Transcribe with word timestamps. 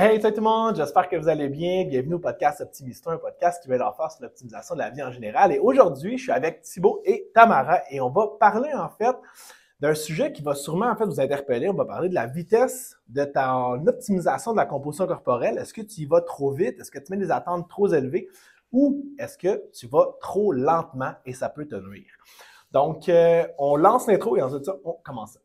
Hey, 0.00 0.20
tout 0.20 0.28
le 0.28 0.40
monde, 0.40 0.76
j'espère 0.76 1.08
que 1.08 1.16
vous 1.16 1.28
allez 1.28 1.48
bien. 1.48 1.84
Bienvenue 1.84 2.14
au 2.14 2.18
podcast 2.20 2.60
Optimiste, 2.60 3.08
un 3.08 3.16
podcast 3.16 3.60
qui 3.60 3.68
met 3.68 3.78
l'emphase 3.78 4.14
sur 4.14 4.22
l'optimisation 4.22 4.76
de 4.76 4.78
la 4.78 4.90
vie 4.90 5.02
en 5.02 5.10
général. 5.10 5.50
Et 5.50 5.58
aujourd'hui, 5.58 6.16
je 6.16 6.22
suis 6.22 6.30
avec 6.30 6.60
Thibaut 6.60 7.02
et 7.04 7.28
Tamara 7.34 7.80
et 7.90 8.00
on 8.00 8.08
va 8.08 8.28
parler 8.38 8.72
en 8.72 8.88
fait 8.90 9.16
d'un 9.80 9.96
sujet 9.96 10.32
qui 10.32 10.40
va 10.40 10.54
sûrement 10.54 10.86
en 10.86 10.94
fait 10.94 11.04
vous 11.04 11.18
interpeller. 11.20 11.68
On 11.68 11.74
va 11.74 11.84
parler 11.84 12.08
de 12.08 12.14
la 12.14 12.26
vitesse 12.26 12.96
de 13.08 13.24
ton 13.24 13.84
optimisation 13.88 14.52
de 14.52 14.58
la 14.58 14.66
composition 14.66 15.08
corporelle. 15.08 15.58
Est-ce 15.58 15.74
que 15.74 15.82
tu 15.82 16.02
y 16.02 16.06
vas 16.06 16.20
trop 16.20 16.52
vite? 16.52 16.78
Est-ce 16.78 16.92
que 16.92 17.00
tu 17.00 17.10
mets 17.10 17.18
des 17.18 17.32
attentes 17.32 17.68
trop 17.68 17.88
élevées? 17.88 18.28
Ou 18.70 19.04
est-ce 19.18 19.36
que 19.36 19.64
tu 19.72 19.88
vas 19.88 20.14
trop 20.20 20.52
lentement 20.52 21.14
et 21.26 21.32
ça 21.32 21.48
peut 21.48 21.66
te 21.66 21.74
nuire? 21.74 22.12
Donc, 22.70 23.08
euh, 23.08 23.48
on 23.58 23.74
lance 23.74 24.06
l'intro 24.06 24.36
et 24.36 24.42
ensuite 24.42 24.64
ça, 24.64 24.76
on 24.84 24.92
commence. 25.04 25.40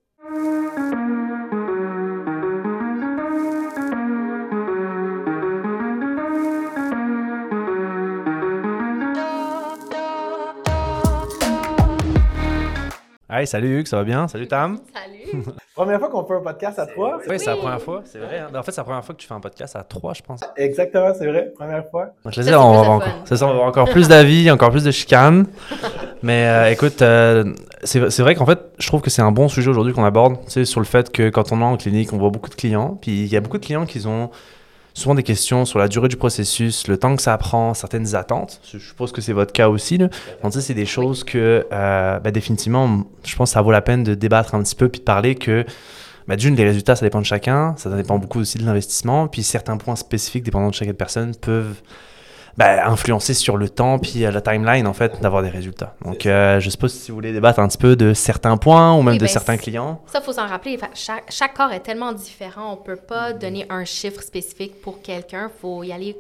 Hey, 13.36 13.48
salut 13.48 13.80
Hugues, 13.80 13.88
ça 13.88 13.98
va 13.98 14.04
bien? 14.04 14.28
Salut 14.28 14.48
Tam. 14.48 14.78
Salut. 14.94 15.44
Première 15.76 15.98
fois 15.98 16.10
qu'on 16.10 16.24
fait 16.24 16.36
un 16.36 16.42
podcast 16.42 16.78
à 16.78 16.86
trois? 16.86 17.18
Oui, 17.28 17.40
c'est 17.40 17.48
la 17.48 17.56
première 17.56 17.82
fois, 17.82 18.04
c'est 18.06 18.20
vrai. 18.20 18.38
hein. 18.38 18.56
En 18.56 18.62
fait, 18.62 18.72
c'est 18.72 18.82
la 18.82 18.84
première 18.84 19.04
fois 19.04 19.16
que 19.16 19.20
tu 19.20 19.28
fais 19.28 19.34
un 19.34 19.40
podcast 19.40 19.76
à 19.76 19.82
trois, 19.82 20.14
je 20.14 20.22
pense. 20.22 20.42
Exactement, 20.56 21.12
c'est 21.18 21.26
vrai. 21.26 21.52
Première 21.58 21.90
fois. 21.90 22.10
Donc, 22.24 22.32
je 22.32 22.42
te 22.42 22.46
Ça, 22.46 22.62
on 22.62 22.74
va 22.74 22.80
avoir 22.82 22.92
encore, 22.98 23.08
ça, 23.26 23.36
on 23.46 23.48
va 23.48 23.54
avoir 23.54 23.68
encore 23.70 23.90
plus 23.90 24.08
d'avis, 24.08 24.52
encore 24.52 24.70
plus 24.70 24.84
de 24.84 24.92
chicanes. 24.92 25.48
Mais 26.22 26.46
euh, 26.46 26.70
écoute, 26.70 27.02
euh, 27.02 27.56
c'est 27.82 28.08
c'est 28.12 28.22
vrai 28.22 28.36
qu'en 28.36 28.46
fait, 28.46 28.60
je 28.78 28.86
trouve 28.86 29.02
que 29.02 29.10
c'est 29.10 29.24
un 29.24 29.32
bon 29.32 29.48
sujet 29.48 29.72
aujourd'hui 29.72 29.94
qu'on 29.94 30.06
aborde. 30.06 30.38
Tu 30.46 30.52
sais, 30.52 30.66
sur 30.66 30.80
le 30.80 30.86
fait 30.86 31.12
que 31.12 31.30
quand 31.30 31.52
on 31.52 31.60
est 31.60 31.64
en 31.64 31.76
clinique, 31.76 32.14
on 32.14 32.20
voit 32.20 32.30
beaucoup 32.30 32.52
de 32.52 32.56
clients. 32.56 33.00
Puis 33.02 33.24
il 33.24 33.34
y 33.34 33.36
a 33.36 33.42
beaucoup 33.42 33.58
de 33.58 33.66
clients 33.66 33.88
qui 33.88 34.06
ont 34.06 34.30
souvent 34.94 35.16
des 35.16 35.24
questions 35.24 35.66
sur 35.66 35.80
la 35.80 35.88
durée 35.88 36.08
du 36.08 36.18
processus, 36.18 36.88
le 36.88 36.98
temps 36.98 37.16
que 37.16 37.22
ça 37.22 37.38
prend, 37.38 37.74
certaines 37.74 38.16
attentes. 38.16 38.62
Je 38.72 38.78
suppose 38.78 39.12
que 39.12 39.22
c'est 39.22 39.34
votre 39.34 39.52
cas 39.52 39.70
aussi. 39.70 39.98
Donc, 39.98 40.10
sais, 40.52 40.62
c'est 40.62 40.74
des 40.74 40.86
choses 40.86 41.24
que, 41.24 41.66
euh, 41.72 42.20
ben, 42.20 42.32
définitivement, 42.32 43.04
je 43.26 43.36
pense 43.36 43.50
que 43.50 43.54
ça 43.54 43.62
vaut 43.62 43.72
la 43.72 43.82
peine 43.82 44.04
de 44.04 44.14
débattre 44.14 44.56
un 44.56 44.62
petit 44.64 44.76
peu 44.76 44.90
puis 44.90 45.00
de 45.00 45.06
parler 45.06 45.36
que, 45.36 45.66
ben, 46.28 46.36
d'une, 46.36 46.56
les 46.56 46.64
résultats, 46.64 46.96
ça 46.96 47.06
dépend 47.06 47.20
de 47.20 47.26
chacun. 47.26 47.76
Ça 47.78 47.90
dépend 47.90 48.20
beaucoup 48.20 48.40
aussi 48.40 48.58
de 48.58 48.66
l'investissement. 48.66 49.28
Puis 49.28 49.44
certains 49.44 49.78
points 49.78 49.96
spécifiques, 49.96 50.44
dépendant 50.44 50.70
de 50.70 50.76
chaque 50.76 50.92
personne, 50.94 51.36
peuvent 51.36 51.82
ben, 52.58 52.80
influencer 52.86 53.34
sur 53.34 53.58
le 53.58 53.70
temps 53.70 54.00
puis 54.00 54.26
euh, 54.26 54.32
la 54.32 54.42
timeline, 54.42 54.86
en 54.88 54.94
fait, 54.94 55.22
d'avoir 55.22 55.42
des 55.42 55.50
résultats. 55.50 55.96
Donc, 56.06 56.26
euh, 56.26 56.60
je 56.60 56.70
sais 56.70 56.78
pas 56.78 56.88
si 56.88 57.10
vous 57.10 57.16
voulez 57.16 57.34
débattre 57.34 57.60
un 57.60 57.68
petit 57.68 57.78
peu 57.78 57.96
de 57.96 58.14
certains 58.14 58.58
points 58.58 58.94
ou 58.94 59.02
même 59.02 59.14
Oui, 59.14 59.18
de 59.18 59.26
ben, 59.26 59.30
certains 59.30 59.58
clients. 59.58 60.02
Ça, 60.08 60.20
il 60.22 60.26
faut 60.26 60.34
s'en 60.34 60.48
rappeler. 60.48 60.78
Chaque, 60.94 61.32
chaque 61.32 61.54
corps 61.56 61.72
est 61.72 61.80
tellement 61.82 62.14
différent. 62.14 62.74
On 62.74 62.80
ne 62.80 62.86
peut 62.96 63.02
pas 63.02 63.34
donner 63.34 63.66
un 63.70 63.86
chiffre 63.86 64.22
spécifique 64.22 64.82
pour 64.82 65.02
quelqu'un. 65.02 65.50
Il 65.54 65.62
faut 65.62 65.84
y 65.84 65.92
aller 65.92 66.16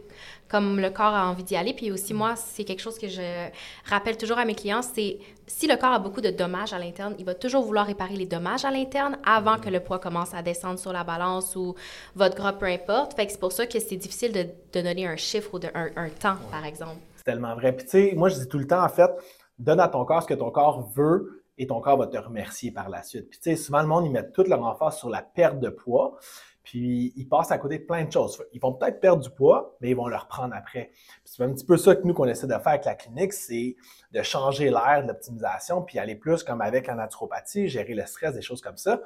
comme 0.53 0.79
le 0.79 0.91
corps 0.91 1.15
a 1.15 1.27
envie 1.27 1.43
d'y 1.43 1.55
aller. 1.55 1.73
Puis 1.73 1.91
aussi, 1.91 2.13
moi, 2.13 2.35
c'est 2.35 2.63
quelque 2.63 2.79
chose 2.79 2.99
que 2.99 3.07
je 3.07 3.49
rappelle 3.85 4.17
toujours 4.17 4.37
à 4.37 4.45
mes 4.45 4.53
clients, 4.53 4.83
c'est 4.83 5.17
si 5.47 5.65
le 5.65 5.75
corps 5.77 5.93
a 5.93 5.97
beaucoup 5.97 6.21
de 6.21 6.29
dommages 6.29 6.73
à 6.73 6.77
l'interne, 6.77 7.15
il 7.17 7.25
va 7.25 7.33
toujours 7.33 7.63
vouloir 7.63 7.87
réparer 7.87 8.15
les 8.15 8.27
dommages 8.27 8.63
à 8.63 8.69
l'interne 8.69 9.17
avant 9.25 9.57
que 9.57 9.69
le 9.69 9.79
poids 9.79 9.97
commence 9.97 10.35
à 10.35 10.43
descendre 10.43 10.77
sur 10.77 10.93
la 10.93 11.03
balance 11.03 11.55
ou 11.55 11.73
votre 12.13 12.35
gras, 12.35 12.53
peu 12.53 12.67
importe. 12.67 13.15
Fait 13.15 13.25
que 13.25 13.31
c'est 13.31 13.39
pour 13.39 13.51
ça 13.51 13.65
que 13.65 13.79
c'est 13.79 13.95
difficile 13.95 14.31
de, 14.31 14.43
de 14.43 14.81
donner 14.83 15.07
un 15.07 15.15
chiffre 15.15 15.55
ou 15.55 15.57
de, 15.57 15.69
un, 15.73 15.89
un 15.95 16.09
temps, 16.09 16.37
par 16.51 16.65
exemple. 16.65 16.97
C'est 17.15 17.23
tellement 17.23 17.55
vrai. 17.55 17.75
Puis 17.75 17.85
tu 17.85 17.91
sais, 17.91 18.13
moi 18.15 18.29
je 18.29 18.35
dis 18.35 18.47
tout 18.47 18.59
le 18.59 18.67
temps, 18.67 18.83
en 18.83 18.89
fait, 18.89 19.09
donne 19.57 19.79
à 19.79 19.87
ton 19.87 20.05
corps 20.05 20.21
ce 20.21 20.27
que 20.27 20.35
ton 20.35 20.51
corps 20.51 20.87
veut 20.91 21.43
et 21.57 21.65
ton 21.65 21.81
corps 21.81 21.97
va 21.97 22.05
te 22.05 22.17
remercier 22.17 22.69
par 22.69 22.89
la 22.89 23.01
suite. 23.01 23.27
Puis 23.27 23.39
tu 23.39 23.49
sais, 23.49 23.55
souvent 23.55 23.81
le 23.81 23.87
monde, 23.87 24.05
ils 24.05 24.11
mettent 24.11 24.33
toute 24.33 24.47
leur 24.47 24.63
emphase 24.63 24.97
sur 24.97 25.09
la 25.09 25.23
perte 25.23 25.59
de 25.59 25.69
poids, 25.69 26.19
puis 26.63 27.13
ils 27.15 27.27
passent 27.27 27.51
à 27.51 27.57
côté 27.57 27.79
de 27.79 27.83
plein 27.83 28.05
de 28.05 28.11
choses. 28.11 28.41
Ils 28.53 28.59
vont 28.61 28.73
peut-être 28.73 28.99
perdre 28.99 29.21
du 29.21 29.29
poids, 29.29 29.75
mais 29.81 29.89
ils 29.89 29.95
vont 29.95 30.07
le 30.07 30.15
reprendre 30.15 30.55
après. 30.55 30.91
C'est 31.25 31.43
un 31.43 31.51
petit 31.53 31.65
peu 31.65 31.77
ça 31.77 31.95
que 31.95 32.07
nous, 32.07 32.13
qu'on 32.13 32.25
essaie 32.25 32.47
de 32.47 32.53
faire 32.53 32.67
avec 32.67 32.85
la 32.85 32.95
clinique, 32.95 33.33
c'est 33.33 33.75
de 34.11 34.21
changer 34.21 34.69
l'air 34.69 35.01
de 35.03 35.07
l'optimisation, 35.09 35.81
puis 35.81 35.99
aller 35.99 36.15
plus 36.15 36.43
comme 36.43 36.61
avec 36.61 36.87
la 36.87 36.95
naturopathie, 36.95 37.67
gérer 37.67 37.93
le 37.93 38.05
stress, 38.05 38.33
des 38.33 38.41
choses 38.41 38.61
comme 38.61 38.77
ça. 38.77 39.01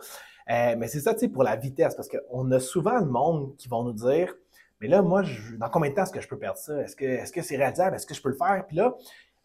Euh, 0.50 0.76
mais 0.78 0.88
c'est 0.88 1.02
ça, 1.02 1.14
tu 1.14 1.22
sais, 1.22 1.28
pour 1.30 1.44
la 1.44 1.56
vitesse, 1.56 1.96
parce 1.96 2.08
qu'on 2.08 2.52
a 2.52 2.60
souvent 2.60 3.00
le 3.00 3.06
monde 3.06 3.56
qui 3.58 3.68
vont 3.68 3.84
nous 3.84 3.94
dire 3.94 4.34
mais 4.80 4.88
là, 4.88 5.02
moi, 5.02 5.24
je- 5.24 5.56
dans 5.56 5.70
combien 5.70 5.90
de 5.90 5.96
temps 5.96 6.04
est-ce 6.04 6.12
que 6.12 6.22
je 6.22 6.28
peux 6.28 6.38
perdre 6.38 6.60
ça? 6.60 6.80
Est-ce 6.84 6.96
que 6.96 7.04
est-ce 7.04 7.32
que 7.32 7.42
c'est 7.42 7.58
réalisable? 7.58 7.96
Est-ce 7.96 8.06
que 8.06 8.14
je 8.14 8.22
peux 8.22 8.30
le 8.30 8.36
faire? 8.36 8.64
Puis 8.68 8.78
là, 8.78 8.96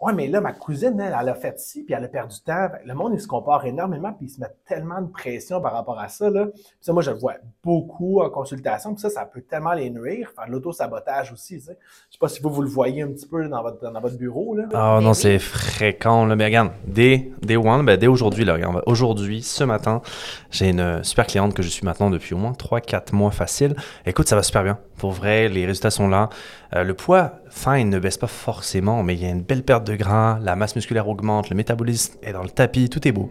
ouais, 0.03 0.13
mais 0.13 0.27
là, 0.27 0.41
ma 0.41 0.53
cousine, 0.53 1.01
elle, 1.01 1.17
elle 1.19 1.29
a 1.29 1.35
fait 1.35 1.59
ci, 1.61 1.85
puis 1.85 1.95
elle 1.95 2.05
a 2.05 2.09
perdu 2.09 2.35
du 2.35 2.43
temps. 2.43 2.69
Le 2.85 2.95
monde, 2.95 3.13
il 3.15 3.21
se 3.21 3.29
compare 3.29 3.65
énormément, 3.65 4.13
puis 4.13 4.27
il 4.27 4.29
se 4.29 4.41
met 4.41 4.49
tellement 4.67 5.01
de 5.01 5.07
pression 5.07 5.61
par 5.61 5.73
rapport 5.73 5.99
à 5.99 6.09
ça. 6.09 6.29
Là. 6.29 6.47
Puis 6.47 6.63
ça, 6.81 6.93
moi, 6.93 7.03
je 7.03 7.13
le 7.13 7.19
vois 7.19 7.35
beaucoup 7.63 8.21
en 8.21 8.29
consultation, 8.29 8.95
puis 8.95 9.01
ça, 9.01 9.11
ça 9.11 9.25
peut 9.25 9.43
tellement 9.43 9.73
les 9.73 9.91
nuire. 9.91 10.33
Faire 10.35 10.47
de 10.47 10.53
l'auto-sabotage 10.53 11.33
aussi, 11.33 11.59
tu 11.59 11.67
sais. 11.67 11.79
Je 12.09 12.15
sais 12.15 12.19
pas 12.19 12.29
si 12.29 12.43
vous, 12.43 12.51
vous 12.51 12.63
le 12.63 12.69
voyez 12.69 13.03
un 13.03 13.09
petit 13.09 13.27
peu 13.27 13.47
dans 13.49 13.63
votre, 13.63 13.93
dans 13.93 14.01
votre 14.01 14.17
bureau. 14.17 14.57
Là. 14.57 14.65
Ah 14.75 14.99
non, 15.01 15.15
c'est 15.15 15.39
fréquent. 15.39 16.27
Là. 16.27 16.35
Mais 16.35 16.47
regarde, 16.47 16.73
dès, 16.85 17.31
dès 17.41 17.57
one, 17.57 17.87
ben, 17.87 17.97
dès 17.97 18.09
aujourd'hui, 18.09 18.45
là, 18.45 18.55
regarde, 18.55 18.83
aujourd'hui, 18.87 19.43
ce 19.43 19.63
matin, 19.63 20.03
j'ai 20.51 20.69
une 20.71 20.81
euh, 20.81 21.03
super 21.05 21.27
cliente 21.27 21.55
que 21.55 21.63
je 21.63 21.69
suis 21.69 21.85
maintenant 21.85 22.11
depuis 22.11 22.35
au 22.35 22.39
moins 22.39 22.53
3-4 22.53 23.15
mois 23.15 23.31
facile. 23.31 23.77
Écoute, 24.05 24.29
ça 24.29 24.35
va 24.35 24.43
super 24.43 24.65
bien. 24.65 24.79
Pour 24.97 25.13
vrai, 25.13 25.49
les 25.49 25.65
résultats 25.65 25.91
sont 25.91 26.09
là. 26.09 26.29
Euh, 26.75 26.83
le 26.83 26.95
poids, 26.95 27.33
il 27.79 27.89
ne 27.89 27.99
baisse 27.99 28.19
pas 28.19 28.27
forcément, 28.27 29.03
mais 29.03 29.15
il 29.15 29.23
y 29.23 29.27
a 29.27 29.31
une 29.31 29.43
belle 29.43 29.63
perte 29.63 29.87
de 29.87 29.95
gras, 29.95 30.39
la 30.41 30.57
masse 30.57 30.75
musculaire 30.75 31.09
augmente, 31.09 31.51
le 31.51 31.57
métabolisme 31.57 32.15
est 32.23 32.33
dans 32.33 32.43
le 32.43 32.51
tapis, 32.51 32.89
tout 32.89 33.07
est 33.07 33.13
beau. 33.13 33.31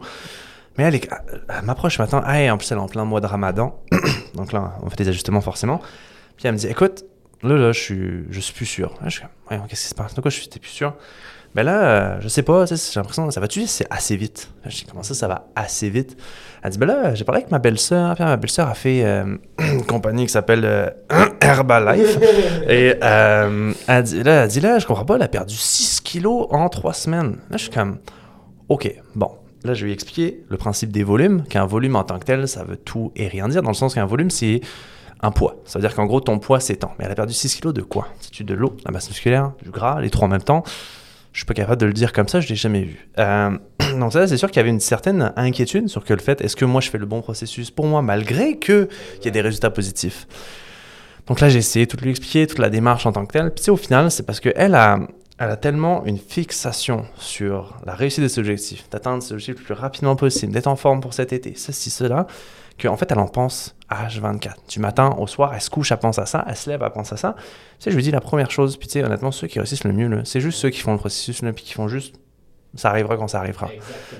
Mais 0.77 0.85
elle, 0.85 0.95
elle 0.95 1.65
m'approche 1.65 1.97
ce 1.97 2.01
matin, 2.01 2.21
ah, 2.25 2.53
en 2.53 2.57
plus 2.57 2.71
elle 2.71 2.77
est 2.77 2.81
en 2.81 2.87
plein 2.87 3.03
mois 3.05 3.19
de 3.19 3.27
ramadan, 3.27 3.81
donc 4.35 4.53
là 4.53 4.77
on 4.81 4.89
fait 4.89 4.97
des 4.97 5.09
ajustements 5.09 5.41
forcément. 5.41 5.79
Puis 6.37 6.47
elle 6.47 6.53
me 6.53 6.57
dit, 6.57 6.67
écoute, 6.67 7.05
là, 7.43 7.55
là, 7.55 7.71
je 7.71 7.79
suis, 7.79 8.23
je 8.29 8.39
suis 8.39 8.53
plus 8.53 8.65
sûr. 8.65 8.93
Là, 9.01 9.09
je 9.09 9.17
suis 9.17 9.21
comme, 9.47 9.67
qu'est-ce 9.67 9.83
qui 9.83 9.89
se 9.89 9.95
passe? 9.95 10.13
De 10.13 10.21
quoi 10.21 10.31
je 10.31 10.39
suis 10.39 10.49
plus 10.49 10.69
sûr? 10.69 10.95
Ben 11.53 11.63
là, 11.63 12.19
je 12.21 12.29
sais 12.29 12.43
pas, 12.43 12.65
j'ai 12.65 12.75
l'impression, 12.95 13.29
ça 13.29 13.41
va-tu, 13.41 13.67
c'est 13.67 13.85
assez 13.89 14.15
vite? 14.15 14.49
Je 14.65 14.69
dis, 14.69 14.85
comment 14.89 15.03
ça, 15.03 15.13
ça 15.13 15.27
va 15.27 15.47
assez 15.53 15.89
vite? 15.89 16.15
Elle 16.63 16.71
dit, 16.71 16.77
ben 16.77 16.85
là, 16.85 17.13
j'ai 17.13 17.25
parlé 17.25 17.41
avec 17.41 17.51
ma 17.51 17.59
belle-sœur, 17.59 18.15
puis 18.15 18.23
ma 18.23 18.37
belle-sœur 18.37 18.69
a 18.69 18.73
fait 18.73 19.03
euh, 19.03 19.35
une 19.59 19.85
compagnie 19.85 20.25
qui 20.25 20.31
s'appelle 20.31 20.63
euh, 20.63 20.89
Herbalife. 21.41 22.17
Et 22.69 22.95
euh, 23.03 23.73
elle, 23.87 24.03
dit, 24.03 24.23
là, 24.23 24.43
elle 24.43 24.49
dit, 24.49 24.61
là, 24.61 24.79
je 24.79 24.87
comprends 24.87 25.03
pas, 25.03 25.15
elle 25.15 25.23
a 25.23 25.27
perdu 25.27 25.55
6 25.55 25.99
kilos 26.01 26.47
en 26.51 26.69
3 26.69 26.93
semaines. 26.93 27.37
Là, 27.49 27.57
je 27.57 27.63
suis 27.63 27.71
comme, 27.71 27.97
ok, 28.69 28.93
bon. 29.15 29.31
Là, 29.63 29.73
je 29.73 29.81
vais 29.81 29.87
lui 29.87 29.93
expliquer 29.93 30.43
le 30.47 30.57
principe 30.57 30.91
des 30.91 31.03
volumes, 31.03 31.43
qu'un 31.43 31.65
volume 31.65 31.95
en 31.97 32.03
tant 32.03 32.17
que 32.17 32.25
tel, 32.25 32.47
ça 32.47 32.63
veut 32.63 32.77
tout 32.77 33.11
et 33.15 33.27
rien 33.27 33.47
dire, 33.49 33.61
dans 33.61 33.69
le 33.69 33.75
sens 33.75 33.93
qu'un 33.93 34.05
volume, 34.05 34.31
c'est 34.31 34.61
un 35.21 35.31
poids. 35.31 35.57
Ça 35.65 35.79
veut 35.79 35.87
dire 35.87 35.95
qu'en 35.95 36.05
gros, 36.05 36.21
ton 36.21 36.39
poids 36.39 36.61
s'étend. 36.61 36.93
Mais 36.97 37.05
elle 37.05 37.11
a 37.11 37.15
perdu 37.15 37.33
6 37.33 37.55
kilos 37.57 37.73
de 37.73 37.81
quoi? 37.81 38.07
C'est-tu 38.21 38.45
de 38.45 38.53
l'eau, 38.53 38.77
la 38.85 38.91
masse 38.91 39.09
musculaire, 39.09 39.51
du 39.61 39.69
gras, 39.69 39.99
les 39.99 40.09
trois 40.09 40.27
en 40.27 40.31
même 40.31 40.41
temps? 40.41 40.63
Je 41.33 41.39
suis 41.39 41.45
pas 41.45 41.53
capable 41.53 41.79
de 41.79 41.85
le 41.85 41.93
dire 41.93 42.11
comme 42.11 42.27
ça, 42.27 42.41
je 42.41 42.49
l'ai 42.49 42.55
jamais 42.55 42.83
vu. 42.83 43.07
Euh, 43.17 43.57
donc 43.99 44.13
ça, 44.13 44.27
c'est 44.27 44.37
sûr 44.37 44.49
qu'il 44.49 44.57
y 44.57 44.59
avait 44.59 44.69
une 44.69 44.79
certaine 44.79 45.31
inquiétude 45.35 45.87
sur 45.87 46.03
que 46.03 46.13
le 46.13 46.19
fait, 46.19 46.41
est-ce 46.41 46.55
que 46.55 46.65
moi, 46.65 46.81
je 46.81 46.89
fais 46.89 46.97
le 46.97 47.05
bon 47.05 47.21
processus 47.21 47.71
pour 47.71 47.85
moi, 47.85 48.01
malgré 48.01 48.57
qu'il 48.59 48.87
y 49.23 49.27
ait 49.27 49.31
des 49.31 49.41
résultats 49.41 49.69
positifs? 49.69 50.27
Donc 51.27 51.39
là, 51.39 51.49
j'ai 51.49 51.59
essayé 51.59 51.85
de 51.85 51.91
tout 51.91 52.03
lui 52.03 52.09
expliquer, 52.09 52.47
toute 52.47 52.59
la 52.59 52.69
démarche 52.69 53.05
en 53.05 53.11
tant 53.11 53.25
que 53.25 53.33
telle. 53.33 53.51
Puis 53.51 53.69
au 53.69 53.77
final, 53.77 54.11
c'est 54.11 54.23
parce 54.23 54.39
qu'elle 54.39 54.75
a, 54.75 54.99
elle 55.37 55.49
a 55.49 55.55
tellement 55.55 56.03
une 56.05 56.17
fixation 56.17 57.05
sur 57.15 57.77
la 57.85 57.93
réussite 57.93 58.23
de 58.23 58.27
ses 58.27 58.39
objectifs, 58.39 58.89
d'atteindre 58.89 59.23
ses 59.23 59.33
objectifs 59.33 59.59
le 59.59 59.63
plus 59.63 59.73
rapidement 59.73 60.15
possible, 60.15 60.51
d'être 60.51 60.67
en 60.67 60.75
forme 60.75 60.99
pour 60.99 61.13
cet 61.13 61.31
été, 61.31 61.53
ceci, 61.55 61.89
cela, 61.89 62.27
qu'en 62.81 62.97
fait, 62.97 63.11
elle 63.11 63.19
en 63.19 63.27
pense 63.27 63.75
H24. 63.89 64.53
Du 64.69 64.79
matin 64.79 65.15
au 65.17 65.27
soir, 65.27 65.53
elle 65.53 65.61
se 65.61 65.69
couche, 65.69 65.91
elle 65.91 65.99
pense 65.99 66.19
à 66.19 66.25
ça, 66.25 66.43
elle 66.47 66.55
se 66.55 66.69
lève, 66.69 66.81
elle 66.83 66.91
pense 66.91 67.13
à 67.13 67.17
ça. 67.17 67.35
Tu 67.37 67.43
sais, 67.79 67.91
je 67.91 67.95
lui 67.95 68.03
dis 68.03 68.11
la 68.11 68.21
première 68.21 68.51
chose, 68.51 68.77
puis 68.77 68.87
tu 68.87 68.93
sais, 68.93 69.03
honnêtement, 69.03 69.31
ceux 69.31 69.47
qui 69.47 69.59
réussissent 69.59 69.83
le 69.83 69.93
mieux, 69.93 70.23
c'est 70.25 70.41
juste 70.41 70.59
ceux 70.59 70.69
qui 70.69 70.79
font 70.79 70.93
le 70.93 70.97
processus, 70.97 71.41
là, 71.41 71.53
puis 71.53 71.63
qui 71.63 71.73
font 71.73 71.87
juste 71.87 72.15
ça 72.75 72.89
arrivera 72.89 73.17
quand 73.17 73.27
ça 73.27 73.39
arrivera. 73.39 73.69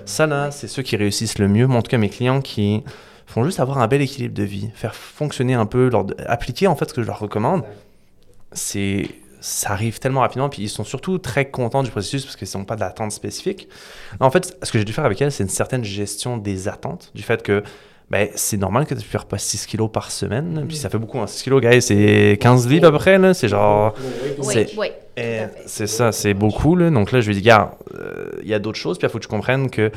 Ça, 0.05 0.27
là, 0.27 0.51
c'est 0.51 0.67
ceux 0.67 0.83
qui 0.83 0.97
réussissent 0.97 1.39
le 1.39 1.47
mieux. 1.47 1.67
Moi, 1.67 1.77
en 1.77 1.81
tout 1.81 1.89
cas, 1.89 1.97
mes 1.97 2.09
clients 2.09 2.41
qui 2.41 2.83
font 3.25 3.43
juste 3.43 3.59
avoir 3.59 3.77
un 3.77 3.87
bel 3.87 4.01
équilibre 4.01 4.33
de 4.33 4.43
vie, 4.43 4.69
faire 4.73 4.93
fonctionner 4.93 5.53
un 5.53 5.65
peu, 5.65 5.89
leur, 5.89 6.05
appliquer 6.27 6.67
en 6.67 6.75
fait 6.75 6.89
ce 6.89 6.93
que 6.93 7.01
je 7.01 7.07
leur 7.07 7.19
recommande, 7.19 7.63
c'est 8.51 9.07
ça 9.39 9.71
arrive 9.71 9.99
tellement 9.99 10.19
rapidement, 10.19 10.49
puis 10.49 10.63
ils 10.63 10.69
sont 10.69 10.83
surtout 10.83 11.17
très 11.17 11.49
contents 11.49 11.81
du 11.81 11.89
processus 11.89 12.25
parce 12.25 12.35
qu'ils 12.35 12.47
n'ont 12.55 12.65
pas 12.65 12.75
d'attente 12.75 13.11
spécifique. 13.11 13.67
En 14.19 14.29
fait, 14.29 14.55
ce 14.61 14.71
que 14.71 14.77
j'ai 14.77 14.85
dû 14.85 14.93
faire 14.93 15.05
avec 15.05 15.19
elle, 15.19 15.31
c'est 15.31 15.43
une 15.43 15.49
certaine 15.49 15.83
gestion 15.83 16.37
des 16.37 16.67
attentes, 16.67 17.11
du 17.15 17.23
fait 17.23 17.41
que 17.41 17.63
ben, 18.11 18.27
c'est 18.35 18.57
normal 18.57 18.85
que 18.85 18.93
tu 18.93 18.99
ne 19.05 19.09
perds 19.09 19.25
pas 19.25 19.37
6 19.37 19.65
kilos 19.65 19.89
par 19.91 20.11
semaine, 20.11 20.65
puis 20.67 20.75
ça 20.75 20.89
fait 20.89 20.97
beaucoup, 20.97 21.17
hein. 21.19 21.27
6 21.27 21.43
kilos, 21.43 21.61
guys, 21.61 21.81
c'est 21.81 22.37
15 22.41 22.67
livres 22.67 22.87
à 22.87 22.91
peu 22.91 22.97
près, 22.97 23.17
là, 23.17 23.33
c'est 23.33 23.47
genre... 23.47 23.95
Oui, 24.39 24.45
C'est- 24.53 24.77
oui. 24.77 24.87
Fait. 25.17 25.49
c'est 25.65 25.87
ça, 25.87 26.11
c'est 26.11 26.33
beaucoup. 26.33 26.75
Là. 26.75 26.89
Donc 26.89 27.11
là, 27.11 27.21
je 27.21 27.27
lui 27.27 27.35
dis, 27.35 27.41
gars, 27.41 27.75
euh, 27.95 28.29
il 28.41 28.47
y 28.49 28.53
a 28.53 28.59
d'autres 28.59 28.77
choses. 28.79 28.97
Puis 28.97 29.07
il 29.07 29.11
faut 29.11 29.17
que 29.19 29.23
tu 29.23 29.29
comprennes 29.29 29.69
que 29.69 29.91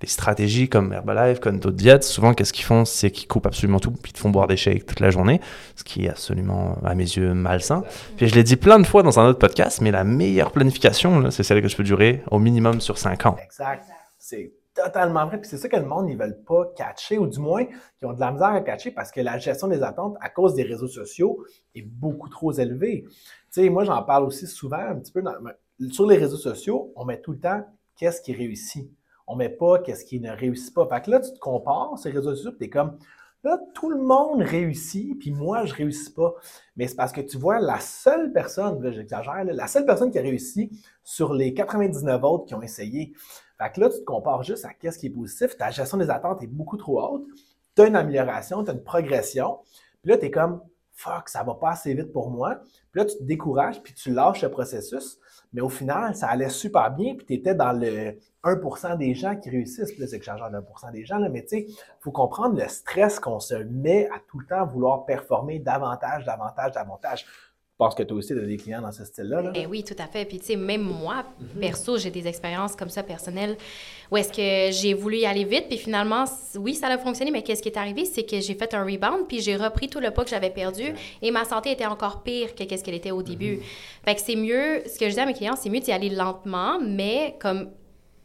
des 0.00 0.06
stratégies 0.06 0.68
comme 0.68 0.92
Herbalife, 0.92 1.40
comme 1.40 1.58
d'autres 1.58 1.76
diètes, 1.76 2.04
souvent, 2.04 2.34
qu'est-ce 2.34 2.52
qu'ils 2.52 2.64
font? 2.64 2.84
C'est 2.84 3.10
qu'ils 3.10 3.26
coupent 3.28 3.46
absolument 3.46 3.78
tout, 3.80 3.90
puis 3.92 4.10
ils 4.10 4.12
te 4.14 4.18
font 4.18 4.30
boire 4.30 4.46
des 4.46 4.56
shakes 4.56 4.84
toute 4.86 5.00
la 5.00 5.10
journée, 5.10 5.40
ce 5.74 5.84
qui 5.84 6.04
est 6.06 6.10
absolument, 6.10 6.76
à 6.84 6.94
mes 6.94 7.04
yeux, 7.04 7.34
malsain. 7.34 7.82
Puis 8.16 8.28
je 8.28 8.34
l'ai 8.34 8.42
dit 8.44 8.56
plein 8.56 8.78
de 8.78 8.86
fois 8.86 9.02
dans 9.02 9.18
un 9.20 9.26
autre 9.28 9.38
podcast, 9.38 9.80
mais 9.80 9.90
la 9.90 10.04
meilleure 10.04 10.50
planification, 10.52 11.18
là, 11.20 11.30
c'est 11.30 11.42
celle 11.44 11.62
que 11.62 11.68
je 11.68 11.76
peux 11.76 11.84
durer 11.84 12.22
au 12.30 12.38
minimum 12.38 12.80
sur 12.80 12.98
5 12.98 13.26
ans. 13.26 13.36
Exact. 13.42 13.84
C'est 14.18 14.52
totalement 14.82 15.26
vrai. 15.26 15.40
Puis 15.40 15.50
c'est 15.50 15.56
ça 15.56 15.68
que 15.68 15.76
le 15.76 15.84
monde, 15.84 16.08
ils 16.08 16.16
veulent 16.16 16.42
pas 16.46 16.72
catcher, 16.76 17.18
ou 17.18 17.26
du 17.26 17.38
moins, 17.38 17.64
qui 17.64 18.04
ont 18.04 18.12
de 18.12 18.20
la 18.20 18.30
misère 18.30 18.48
à 18.48 18.60
catcher 18.60 18.90
parce 18.90 19.10
que 19.10 19.20
la 19.20 19.38
gestion 19.38 19.68
des 19.68 19.82
attentes, 19.82 20.16
à 20.20 20.28
cause 20.28 20.54
des 20.54 20.62
réseaux 20.62 20.88
sociaux, 20.88 21.44
est 21.74 21.82
beaucoup 21.82 22.28
trop 22.28 22.52
élevée. 22.52 23.04
Tu 23.06 23.14
sais, 23.50 23.68
moi, 23.70 23.84
j'en 23.84 24.02
parle 24.02 24.24
aussi 24.24 24.46
souvent, 24.46 24.78
un 24.78 24.96
petit 24.96 25.12
peu 25.12 25.22
sur 25.90 26.06
les 26.06 26.16
réseaux 26.16 26.36
sociaux, 26.36 26.92
on 26.96 27.04
met 27.04 27.20
tout 27.20 27.32
le 27.32 27.40
temps 27.40 27.64
qu'est-ce 27.96 28.20
qui 28.20 28.32
réussit. 28.32 28.90
On 29.26 29.36
met 29.36 29.50
pas 29.50 29.80
qu'est-ce 29.80 30.04
qui 30.04 30.20
ne 30.20 30.30
réussit 30.30 30.74
pas. 30.74 30.86
Fait 30.88 31.02
que 31.02 31.10
là, 31.10 31.20
tu 31.20 31.32
te 31.32 31.38
compares 31.38 31.94
les 32.04 32.10
réseaux 32.10 32.34
sociaux, 32.34 32.52
tu 32.58 32.64
es 32.64 32.70
comme, 32.70 32.96
là, 33.44 33.60
tout 33.74 33.90
le 33.90 34.00
monde 34.00 34.40
réussit, 34.40 35.18
puis 35.18 35.30
moi, 35.32 35.64
je 35.66 35.74
réussis 35.74 36.12
pas. 36.12 36.34
Mais 36.76 36.88
c'est 36.88 36.96
parce 36.96 37.12
que 37.12 37.20
tu 37.20 37.36
vois, 37.36 37.60
la 37.60 37.78
seule 37.80 38.32
personne, 38.32 38.80
j'exagère, 38.92 39.44
la 39.44 39.66
seule 39.66 39.84
personne 39.84 40.10
qui 40.10 40.18
a 40.18 40.22
réussi 40.22 40.70
sur 41.04 41.34
les 41.34 41.52
99 41.54 42.24
autres 42.24 42.46
qui 42.46 42.54
ont 42.54 42.62
essayé. 42.62 43.12
Fait 43.60 43.72
que 43.72 43.80
là, 43.80 43.90
tu 43.90 43.98
te 43.98 44.04
compares 44.04 44.42
juste 44.42 44.64
à 44.64 44.72
qu'est-ce 44.72 44.98
qui 44.98 45.06
est 45.06 45.10
positif. 45.10 45.56
Ta 45.56 45.70
gestion 45.70 45.98
des 45.98 46.10
attentes 46.10 46.42
est 46.42 46.46
beaucoup 46.46 46.76
trop 46.76 47.02
haute. 47.02 47.26
Tu 47.74 47.82
as 47.82 47.86
une 47.86 47.96
amélioration, 47.96 48.62
tu 48.64 48.70
as 48.70 48.74
une 48.74 48.82
progression. 48.82 49.58
Puis 50.02 50.10
là, 50.10 50.18
tu 50.18 50.26
es 50.26 50.30
comme, 50.30 50.62
fuck, 50.92 51.28
ça 51.28 51.42
va 51.42 51.54
pas 51.54 51.70
assez 51.70 51.94
vite 51.94 52.12
pour 52.12 52.30
moi. 52.30 52.60
Puis 52.90 53.00
là, 53.00 53.04
tu 53.04 53.16
te 53.18 53.22
décourages, 53.22 53.82
puis 53.82 53.94
tu 53.94 54.12
lâches 54.12 54.42
le 54.42 54.50
processus. 54.50 55.18
Mais 55.52 55.60
au 55.60 55.68
final, 55.68 56.14
ça 56.14 56.28
allait 56.28 56.50
super 56.50 56.90
bien, 56.90 57.14
puis 57.14 57.24
tu 57.24 57.32
étais 57.34 57.54
dans 57.54 57.72
le 57.72 58.18
1 58.42 58.96
des 58.96 59.14
gens 59.14 59.34
qui 59.36 59.48
réussissent. 59.50 59.92
Puis 59.92 60.00
là, 60.00 60.06
c'est 60.06 60.18
que 60.18 60.24
j'en 60.24 60.36
1 60.36 60.92
des 60.92 61.04
gens, 61.04 61.18
là, 61.18 61.28
mais 61.28 61.42
tu 61.42 61.48
sais, 61.48 61.66
il 61.68 61.76
faut 62.00 62.12
comprendre 62.12 62.60
le 62.60 62.68
stress 62.68 63.18
qu'on 63.18 63.40
se 63.40 63.54
met 63.54 64.08
à 64.08 64.18
tout 64.28 64.38
le 64.38 64.46
temps 64.46 64.66
vouloir 64.66 65.06
performer 65.06 65.58
davantage, 65.58 66.24
davantage, 66.24 66.72
davantage. 66.72 67.26
Pense 67.78 67.94
que 67.94 68.02
toi 68.02 68.18
aussi, 68.18 68.34
tu 68.34 68.40
as 68.40 68.44
des 68.44 68.56
clients 68.56 68.82
dans 68.82 68.90
ce 68.90 69.04
style-là. 69.04 69.40
Là. 69.40 69.50
Ben 69.52 69.68
oui, 69.70 69.84
tout 69.84 69.94
à 70.00 70.08
fait. 70.08 70.24
Puis, 70.24 70.40
tu 70.40 70.46
sais, 70.46 70.56
même 70.56 70.82
moi, 70.82 71.24
mhm. 71.38 71.60
perso, 71.60 71.96
j'ai 71.96 72.10
des 72.10 72.26
expériences 72.26 72.74
comme 72.74 72.88
ça 72.88 73.04
personnelles 73.04 73.56
où 74.10 74.16
est-ce 74.16 74.32
que 74.32 74.76
j'ai 74.76 74.94
voulu 74.94 75.18
y 75.18 75.26
aller 75.26 75.44
vite, 75.44 75.66
puis 75.68 75.78
finalement, 75.78 76.24
oui, 76.56 76.74
ça 76.74 76.88
a 76.88 76.98
fonctionné, 76.98 77.30
mais 77.30 77.42
qu'est-ce 77.42 77.62
qui 77.62 77.68
est 77.68 77.76
arrivé? 77.76 78.04
C'est 78.04 78.24
que 78.24 78.40
j'ai 78.40 78.54
fait 78.54 78.74
un 78.74 78.82
rebound, 78.82 79.28
puis 79.28 79.40
j'ai 79.40 79.54
repris 79.54 79.88
tout 79.88 80.00
le 80.00 80.10
poids 80.10 80.24
que 80.24 80.30
j'avais 80.30 80.50
perdu, 80.50 80.92
et 81.22 81.30
ma 81.30 81.44
santé 81.44 81.70
était 81.70 81.86
encore 81.86 82.22
pire 82.22 82.54
que 82.56 82.64
qu'est-ce 82.64 82.82
qu'elle 82.82 82.94
était 82.94 83.12
au 83.12 83.22
début. 83.22 83.56
Mhm. 83.56 83.62
Fait 84.04 84.14
que 84.16 84.20
c'est 84.22 84.36
mieux, 84.36 84.82
ce 84.86 84.98
que 84.98 85.08
je 85.08 85.14
dis 85.14 85.20
à 85.20 85.26
mes 85.26 85.34
clients, 85.34 85.54
c'est 85.56 85.70
mieux 85.70 85.80
d'y 85.80 85.92
aller 85.92 86.10
lentement, 86.10 86.80
mais 86.80 87.36
comme 87.38 87.68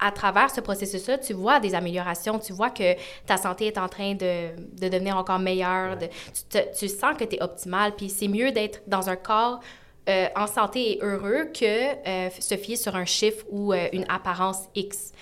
à 0.04 0.12
travers 0.12 0.52
ce 0.52 0.60
processus-là, 0.60 1.18
tu 1.18 1.34
vois 1.34 1.60
des 1.60 1.74
améliorations, 1.76 2.38
tu 2.38 2.52
vois 2.52 2.70
que 2.70 2.96
ta 3.26 3.38
santé 3.38 3.68
est 3.68 3.78
en 3.78 3.88
train 3.88 4.14
de, 4.14 4.50
de 4.58 4.90
devenir 4.90 5.18
encore 5.18 5.40
meilleure, 5.40 5.98
de, 5.98 6.08
tu, 6.50 6.60
tu, 6.78 6.90
sens 6.90 7.16
que 7.18 7.24
tu 7.24 7.38
es 7.38 7.42
optimal, 7.42 7.96
puis 7.96 8.10
c'est 8.10 8.28
mieux 8.28 8.52
d'être 8.52 8.82
dans 8.86 9.10
un 9.10 9.16
corps 9.16 9.62
euh, 10.10 10.28
en 10.36 10.48
santé 10.48 10.92
et 10.92 11.00
heureux 11.02 11.46
que 11.46 11.66
euh, 11.66 12.30
se 12.38 12.56
fier 12.58 12.76
sur 12.76 12.94
un 12.98 13.06
chiffre 13.06 13.46
ou 13.50 13.72
euh, 13.72 13.88
une 13.94 14.04
apparence 14.10 14.68
X. 14.76 15.14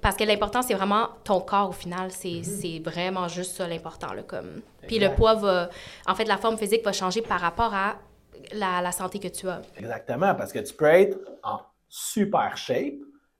Parce 0.00 0.16
que 0.16 0.24
l'important, 0.24 0.62
c'est 0.62 0.72
vraiment 0.72 1.10
ton 1.24 1.40
corps 1.40 1.68
au 1.68 1.72
final. 1.72 2.10
C'est 2.10 2.28
mm-hmm. 2.28 2.82
vraiment 2.82 3.28
juste 3.28 3.54
ça 3.54 3.68
l'important. 3.68 4.08
Comme... 4.26 4.62
Puis 4.86 4.98
le 4.98 5.14
poids 5.14 5.34
va... 5.34 5.68
En 6.06 6.14
fait, 6.14 6.24
la 6.24 6.38
forme 6.38 6.56
physique 6.56 6.82
va 6.82 6.92
changer 6.92 7.20
par 7.20 7.38
rapport 7.38 7.74
à 7.74 7.96
la, 8.52 8.80
la 8.80 8.92
santé 8.92 9.18
que 9.18 9.28
tu 9.28 9.46
as. 9.46 9.60
Exactement, 9.76 10.34
parce 10.34 10.54
que 10.54 10.60
tu 10.60 10.72
peux 10.72 10.86
être 10.86 11.18
en 11.42 11.60
super 11.90 12.56
shape, 12.56 12.94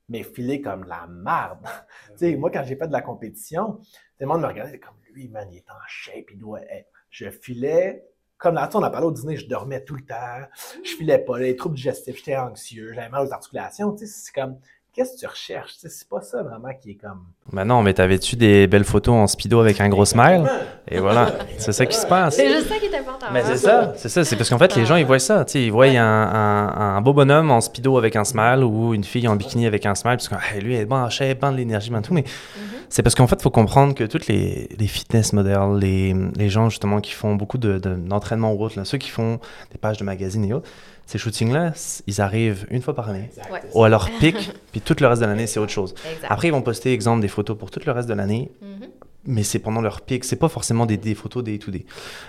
mais 0.09 0.23
filer 0.23 0.61
comme 0.61 0.85
la 0.85 1.07
merde. 1.07 1.67
tu 2.11 2.19
sais, 2.19 2.37
moi, 2.37 2.51
quand 2.51 2.65
j'ai 2.65 2.77
fait 2.77 2.89
de 2.89 2.93
la 2.93 3.03
compétition, 3.03 3.75
tout 3.75 3.81
le 4.21 4.27
monde 4.27 4.43
me 4.43 4.47
regardait 4.47 4.79
comme 4.79 4.95
lui, 5.13 5.29
man, 5.29 5.49
il 5.51 5.59
est 5.59 5.71
en 5.71 5.87
shape, 5.87 6.31
il 6.33 6.39
doit 6.39 6.63
être. 6.63 6.91
Je 7.11 7.31
filais 7.31 8.05
comme 8.37 8.57
là, 8.57 8.69
on 8.75 8.83
a 8.83 8.91
parlé 8.91 9.07
au 9.07 9.13
dîner, 9.13 9.37
je 9.37 9.49
dormais 9.49 9.83
tout 9.85 9.95
le 9.95 10.05
temps, 10.05 10.43
je 10.85 10.91
filais 10.97 11.19
pas, 11.19 11.39
les 11.39 11.57
troubles 11.57 11.77
digestifs, 11.77 12.19
j'étais 12.19 12.37
anxieux, 12.37 12.93
j'avais 12.93 13.09
mal 13.09 13.27
aux 13.27 13.33
articulations. 13.33 13.95
Tu 13.95 14.07
sais, 14.07 14.13
c'est 14.13 14.33
comme, 14.33 14.59
qu'est-ce 14.95 15.15
que 15.15 15.21
tu 15.21 15.27
recherches? 15.27 15.73
C'est 15.77 16.09
pas 16.09 16.21
ça 16.23 16.43
vraiment 16.43 16.69
qui 16.81 16.93
est 16.93 16.95
comme. 16.95 17.25
Ben 17.53 17.65
non, 17.65 17.83
mais 17.83 17.93
t'avais-tu 17.93 18.37
des 18.37 18.67
belles 18.67 18.85
photos 18.85 19.15
en 19.15 19.27
speedo 19.27 19.61
avec 19.61 19.81
un 19.81 19.89
gros 19.89 20.05
smile? 20.05 20.45
Et 20.89 20.99
voilà, 20.99 21.33
c'est 21.59 21.73
ça 21.73 21.85
qui 21.85 21.97
se 21.97 22.07
passe. 22.07 22.37
C'est 22.37 22.49
juste 22.49 22.69
ça 22.69 22.77
qui 22.77 22.87
est 22.87 22.97
important. 22.97 23.27
Mais 23.33 23.43
c'est 23.43 23.57
ça, 23.57 23.93
c'est 23.97 24.09
ça. 24.09 24.25
C'est 24.25 24.37
parce 24.37 24.49
qu'en 24.49 24.59
fait, 24.59 24.75
les 24.77 24.87
gens, 24.87 24.97
ils 24.97 25.05
voient 25.05 25.19
ça. 25.19 25.45
ils 25.55 25.73
voient 25.73 25.87
un, 25.87 26.97
un, 26.97 27.01
beau 27.01 27.13
bonhomme 27.13 27.51
en 27.51 27.61
speedo 27.61 27.99
avec 27.99 28.17
un 28.17 28.25
smile 28.25 28.63
ou 28.63 28.95
une 28.95 29.05
fille 29.05 29.27
en 29.29 29.37
bikini 29.37 29.67
avec 29.67 29.85
un 29.87 29.95
smile, 29.95 30.17
parce 30.17 30.29
que 30.29 30.59
lui, 30.61 30.75
elle 30.75 30.83
est 30.83 30.87
bon 30.87 30.97
en 30.97 31.11
shape, 31.11 31.41
bon 31.41 31.53
de 31.53 31.57
l'énergie, 31.57 31.91
ben 31.91 32.03
tout. 32.03 32.15
Mais 32.15 32.23
mm-hmm. 32.23 32.87
c'est 32.89 33.03
parce 33.03 33.15
qu'en 33.15 33.27
fait, 33.27 33.37
il 33.37 33.43
faut 33.43 33.51
comprendre 33.51 33.95
que 33.95 34.05
toutes 34.05 34.29
les, 34.29 34.69
les 34.79 34.87
fitness 34.87 35.33
models, 35.33 35.79
les, 35.79 36.15
les, 36.37 36.49
gens 36.49 36.71
justement 36.71 37.01
qui 37.01 37.13
font 37.13 37.35
beaucoup 37.35 37.59
d'entraînement 37.59 38.53
de, 38.53 38.59
ou 38.59 38.65
autre, 38.65 38.83
ceux 38.85 38.99
qui 38.99 39.11
font 39.11 39.41
des 39.73 39.79
pages 39.79 39.99
de 39.99 40.05
magazines 40.05 40.45
et 40.45 40.53
autres, 40.53 40.69
ces 41.07 41.19
shootings-là, 41.19 41.73
ils 42.07 42.21
arrivent 42.21 42.67
une 42.71 42.83
fois 42.83 42.95
par 42.95 43.09
année, 43.09 43.31
ou 43.75 43.85
à 43.85 43.89
leur 43.89 44.11
pic, 44.19 44.53
puis 44.73 44.81
tout 44.81 44.97
le 45.01 45.07
reste 45.07 45.21
de 45.21 45.27
l'année, 45.27 45.47
c'est 45.47 45.61
autre 45.61 45.73
chose. 45.73 45.95
Après, 46.29 46.49
ils 46.49 46.53
vont 46.53 46.63
poster, 46.63 46.93
exemple, 46.93 47.21
des 47.21 47.29
photos 47.29 47.57
pour 47.57 47.71
tout 47.71 47.81
le 47.85 47.93
reste 47.93 48.09
de 48.09 48.15
l'année, 48.15 48.51
mm-hmm. 48.63 48.89
mais 49.27 49.43
c'est 49.43 49.59
pendant 49.59 49.81
leur 49.81 50.01
pic, 50.01 50.25
c'est 50.25 50.37
pas 50.37 50.49
forcément 50.49 50.87
des, 50.87 50.97
des 50.97 51.15
photos 51.15 51.45
day 51.45 51.59
to 51.59 51.71
day. 51.71 51.85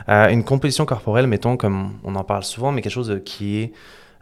Euh, 0.10 0.30
une 0.30 0.44
composition 0.44 0.86
corporelle, 0.86 1.27
mettons, 1.27 1.57
comme 1.57 1.94
on 2.04 2.16
en 2.16 2.24
parle 2.24 2.44
souvent, 2.44 2.72
mais 2.72 2.81
quelque 2.81 2.94
chose 2.94 3.22
qui 3.24 3.57
est 3.57 3.72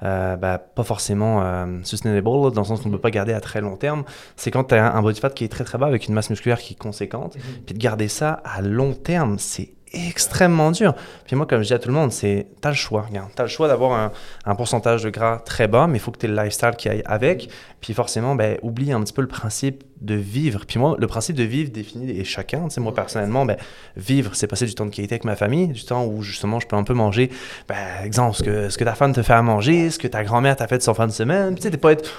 euh, 0.04 0.36
bah, 0.36 0.58
pas 0.58 0.84
forcément 0.84 1.42
euh, 1.42 1.66
sustainable, 1.84 2.24
dans 2.24 2.62
le 2.62 2.64
sens 2.64 2.82
qu'on 2.82 2.90
ne 2.90 2.96
peut 2.96 3.02
pas 3.02 3.12
garder 3.12 3.34
à 3.34 3.40
très 3.40 3.62
long 3.62 3.78
terme, 3.78 4.04
c'est 4.36 4.52
quand 4.52 4.66
tu 4.66 4.76
as 4.76 4.94
un 4.94 5.02
body 5.02 5.20
fat 5.20 5.30
qui 5.30 5.46
est 5.46 5.50
très 5.50 5.64
très 5.64 5.78
bas 5.78 5.88
avec 5.88 6.08
une 6.08 6.14
masse 6.14 6.30
musculaire 6.30 6.60
qui 6.60 6.74
est 6.74 6.78
conséquente, 6.78 7.38
mm-hmm. 7.38 7.66
puis 7.66 7.74
de 7.74 7.80
garder 7.80 8.08
ça 8.08 8.42
à 8.44 8.62
long 8.62 8.94
terme, 8.94 9.40
c'est 9.40 9.74
extrêmement 9.94 10.72
dur. 10.72 10.94
Puis 11.26 11.36
moi, 11.36 11.46
comme 11.46 11.62
je 11.62 11.68
dis 11.68 11.74
à 11.74 11.80
tout 11.80 11.88
le 11.88 11.94
monde, 11.94 12.12
c'est 12.12 12.48
t'as 12.62 12.70
le 12.70 12.76
choix. 12.76 13.04
Regarde, 13.04 13.30
t'as 13.36 13.44
le 13.44 13.50
choix 13.50 13.68
d'avoir 13.68 13.94
un, 13.94 14.12
un, 14.46 14.56
pourcentage 14.56 15.04
de 15.04 15.10
gras 15.10 15.40
très 15.46 15.68
bas, 15.68 15.88
mais 15.88 15.98
il 15.98 16.02
faut 16.02 16.12
que 16.12 16.18
tu 16.18 16.26
aies 16.26 16.30
le 16.30 16.36
lifestyle 16.36 16.72
qui 16.78 16.90
aille 16.90 17.04
avec. 17.06 17.50
Puis 17.80 17.94
forcément, 17.94 18.36
ben, 18.36 18.58
oublie 18.64 18.92
un 18.92 19.02
petit 19.02 19.14
peu 19.14 19.22
le 19.22 19.28
principe 19.28 19.84
de 20.02 20.16
vivre. 20.16 20.66
Puis 20.68 20.80
moi, 20.80 20.96
le 20.98 21.08
principe 21.08 21.36
de 21.36 21.44
vivre 21.44 21.72
défini 21.72 22.10
et 22.12 22.24
chacun. 22.24 22.64
Tu 22.64 22.76
sais, 22.76 22.82
moi 22.82 22.94
personnellement, 22.94 23.46
ben, 23.46 23.58
vivre, 23.96 24.32
c'est 24.34 24.48
passer 24.48 24.66
du 24.66 24.76
temps 24.76 24.86
de 24.86 24.92
qualité 24.92 25.16
avec 25.16 25.26
ma 25.26 25.36
famille, 25.36 25.68
du 25.68 25.84
temps 25.86 26.06
où 26.06 26.22
justement 26.22 26.60
je 26.60 26.68
peux 26.68 26.76
un 26.76 26.84
peu 26.84 26.94
manger. 26.94 27.30
Ben, 27.68 28.04
exemple, 28.04 28.36
ce 28.36 28.44
que, 28.44 28.70
ce 28.70 28.78
que 28.78 28.84
ta 28.84 28.96
femme 28.96 29.14
te 29.14 29.22
fait 29.22 29.34
à 29.34 29.42
manger, 29.42 29.90
ce 29.90 30.00
que 30.00 30.08
ta 30.08 30.24
grand-mère 30.24 30.56
t'a 30.56 30.68
fait 30.68 30.78
de 30.78 30.84
son 30.84 30.94
fin 30.94 31.08
de 31.08 31.12
semaine. 31.12 31.56
Tu 31.56 31.62
sais, 31.62 31.72
t'es 31.72 31.78
pas 31.78 31.92
être, 31.92 32.10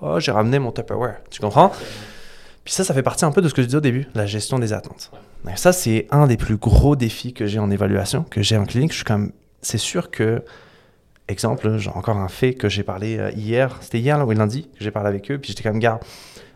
oh, 0.00 0.20
j'ai 0.20 0.32
ramené 0.32 0.58
mon 0.58 0.72
Tupperware. 0.72 1.16
Tu 1.30 1.40
comprends? 1.40 1.72
Puis 2.64 2.72
ça, 2.72 2.84
ça 2.84 2.94
fait 2.94 3.02
partie 3.02 3.24
un 3.24 3.30
peu 3.30 3.42
de 3.42 3.48
ce 3.48 3.54
que 3.54 3.62
je 3.62 3.66
disais 3.66 3.78
au 3.78 3.82
début, 3.82 4.06
la 4.14 4.26
gestion 4.26 4.58
des 4.58 4.72
attentes. 4.72 5.10
Ça, 5.56 5.72
c'est 5.72 6.06
un 6.10 6.26
des 6.26 6.38
plus 6.38 6.56
gros 6.56 6.96
défis 6.96 7.34
que 7.34 7.46
j'ai 7.46 7.58
en 7.58 7.70
évaluation, 7.70 8.24
que 8.24 8.42
j'ai 8.42 8.56
en 8.56 8.64
clinique. 8.64 8.92
Je 8.92 8.96
suis 8.96 9.04
comme, 9.04 9.32
c'est 9.60 9.78
sûr 9.78 10.10
que, 10.10 10.42
exemple, 11.28 11.76
j'ai 11.76 11.90
encore 11.90 12.16
un 12.16 12.28
fait 12.28 12.54
que 12.54 12.70
j'ai 12.70 12.82
parlé 12.82 13.18
euh, 13.18 13.30
hier, 13.32 13.76
c'était 13.82 14.00
hier 14.00 14.16
là, 14.16 14.24
ou 14.24 14.30
lundi, 14.30 14.62
que 14.62 14.82
j'ai 14.82 14.90
parlé 14.90 15.10
avec 15.10 15.30
eux, 15.30 15.38
puis 15.38 15.50
j'étais 15.50 15.62
comme, 15.62 15.78
gars, 15.78 16.00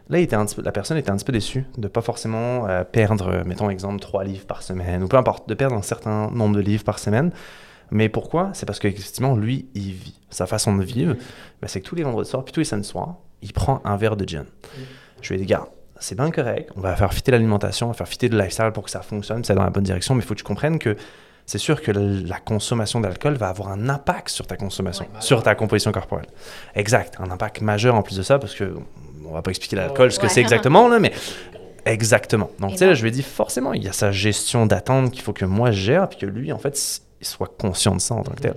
là, 0.09 0.19
il 0.19 0.23
était 0.23 0.37
un 0.37 0.47
petit 0.47 0.55
peu, 0.55 0.63
la 0.63 0.73
personne 0.73 0.97
était 0.97 1.11
un 1.11 1.17
petit 1.17 1.27
peu 1.27 1.33
déçue 1.33 1.67
de 1.77 1.89
pas 1.89 2.01
forcément 2.01 2.67
euh, 2.67 2.83
perdre, 2.85 3.43
mettons 3.45 3.69
exemple, 3.69 4.01
trois 4.01 4.25
livres 4.25 4.47
par 4.47 4.63
semaine, 4.63 5.03
ou 5.03 5.09
peu 5.09 5.19
importe, 5.19 5.47
de 5.47 5.55
perdre 5.55 5.77
un 5.77 5.83
certain 5.83 6.31
nombre 6.31 6.57
de 6.57 6.63
livres 6.63 6.85
par 6.85 6.99
semaine. 6.99 7.31
Mais 7.91 8.09
pourquoi? 8.09 8.51
C'est 8.55 8.67
parce 8.67 8.79
qu'effectivement, 8.79 9.37
lui, 9.37 9.67
il 9.75 9.93
vit. 9.93 10.21
Sa 10.31 10.47
façon 10.47 10.77
de 10.77 10.85
vivre, 10.85 11.15
ben, 11.63 11.69
c'est 11.69 11.81
que 11.81 11.87
tous 11.87 11.95
les 11.95 12.03
vendredis 12.03 12.29
soirs, 12.29 12.45
puis 12.45 12.53
tous 12.53 12.61
les 12.61 12.65
samedis 12.65 12.89
soirs, 12.89 13.17
il 13.41 13.53
prend 13.55 13.81
un 13.85 13.97
verre 13.97 14.17
de 14.17 14.29
gin. 14.29 14.45
Je 15.23 15.33
lui 15.33 15.37
ai 15.37 15.45
dit, 15.45 15.47
gars, 15.47 15.69
c'est 16.01 16.15
bien 16.15 16.31
correct, 16.31 16.71
on 16.77 16.81
va 16.81 16.97
faire 16.97 17.13
fitter 17.13 17.33
l'alimentation, 17.33 17.87
on 17.87 17.91
va 17.91 17.97
faire 17.97 18.09
fitter 18.09 18.29
le 18.29 18.39
lifestyle 18.39 18.71
pour 18.73 18.85
que 18.85 18.91
ça 18.91 19.03
fonctionne, 19.03 19.45
c'est 19.45 19.55
dans 19.55 19.65
la 19.65 19.71
bonne 19.71 19.85
direction, 19.85 20.15
mais 20.15 20.23
il 20.23 20.27
faut 20.27 20.35
que 20.35 20.39
tu 20.39 20.45
comprennes 20.45 20.79
que 20.79 20.97
c'est 21.47 21.59
sûr 21.59 21.81
que 21.81 21.91
la 21.91 22.39
consommation 22.41 23.01
d'alcool 23.01 23.35
va 23.35 23.49
avoir 23.49 23.71
un 23.71 23.89
impact 23.89 24.29
sur 24.29 24.47
ta 24.47 24.57
consommation, 24.57 25.07
sur 25.21 25.43
ta 25.43 25.55
composition 25.55 25.93
corporelle. 25.93 26.27
Exact, 26.75 27.15
un 27.21 27.31
impact 27.31 27.63
majeur 27.63 27.95
en 27.95 28.03
plus 28.03 28.19
de 28.19 28.23
ça, 28.23 28.39
parce 28.39 28.55
que 28.55 28.77
on 29.25 29.33
va 29.33 29.43
pas 29.43 29.51
expliquer 29.51 29.77
l'alcool, 29.77 30.13
ce 30.13 30.19
que 30.19 30.29
c'est 30.29 30.41
exactement, 30.41 30.89
là, 30.89 30.99
mais 30.99 31.13
exactement. 31.87 32.51
Donc, 32.59 32.73
tu 32.73 32.79
sais, 32.79 32.87
là, 32.87 32.95
je 32.95 33.03
lui 33.03 33.09
ai 33.09 33.13
dit, 33.13 33.23
forcément, 33.23 33.73
il 33.73 33.83
y 33.83 33.89
a 33.89 33.93
sa 33.93 34.13
gestion 34.13 34.67
d'attente 34.67 35.11
qu'il 35.11 35.23
faut 35.23 35.33
que 35.33 35.45
moi 35.45 35.71
je 35.71 35.81
gère, 35.81 36.09
puis 36.09 36.19
que 36.19 36.27
lui, 36.27 36.53
en 36.53 36.59
fait, 36.59 37.03
soit 37.27 37.53
conscient 37.59 37.95
de 37.95 38.01
ça 38.01 38.15
en 38.15 38.23
tant 38.23 38.33
que 38.33 38.41
tel. 38.41 38.57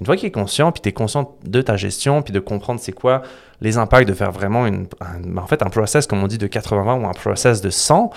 Une 0.00 0.06
fois 0.06 0.16
qu'il 0.16 0.26
est 0.26 0.32
conscient, 0.32 0.72
puis 0.72 0.82
tu 0.82 0.88
es 0.88 0.92
conscient 0.92 1.36
de 1.44 1.62
ta 1.62 1.76
gestion, 1.76 2.22
puis 2.22 2.32
de 2.32 2.40
comprendre 2.40 2.80
c'est 2.80 2.92
quoi 2.92 3.22
les 3.60 3.78
impacts 3.78 4.08
de 4.08 4.14
faire 4.14 4.32
vraiment 4.32 4.66
une, 4.66 4.86
un, 5.00 5.36
en 5.36 5.46
fait, 5.46 5.62
un 5.62 5.70
process, 5.70 6.06
comme 6.06 6.22
on 6.22 6.26
dit, 6.26 6.38
de 6.38 6.46
80 6.46 6.94
ou 6.94 7.06
un 7.06 7.12
process 7.12 7.60
de 7.60 7.70
100, 7.70 8.10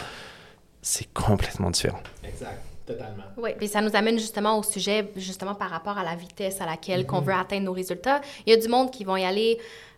c'est 0.81 1.11
complètement 1.13 1.69
différent. 1.69 2.01
Exact. 2.23 2.59
Totalement. 2.85 3.23
Oui, 3.37 3.51
puis 3.57 3.67
ça 3.67 3.81
nous 3.81 3.95
amène 3.95 4.19
justement 4.19 4.59
au 4.59 4.63
sujet, 4.63 5.11
justement 5.15 5.55
par 5.55 5.71
rapport 5.71 5.97
à 5.97 6.03
la 6.03 6.15
vitesse 6.15 6.61
à 6.61 6.67
laquelle 6.67 7.07
qu'on 7.07 7.19
mm-hmm. 7.19 7.25
veut 7.25 7.33
atteindre 7.33 7.65
nos 7.65 7.73
résultats. 7.73 8.21
Il 8.45 8.51
y 8.51 8.53
a 8.53 8.59
du 8.59 8.67
monde 8.67 8.91
qui 8.91 9.03
vont 9.03 9.17
y 9.17 9.23
aller 9.23 9.57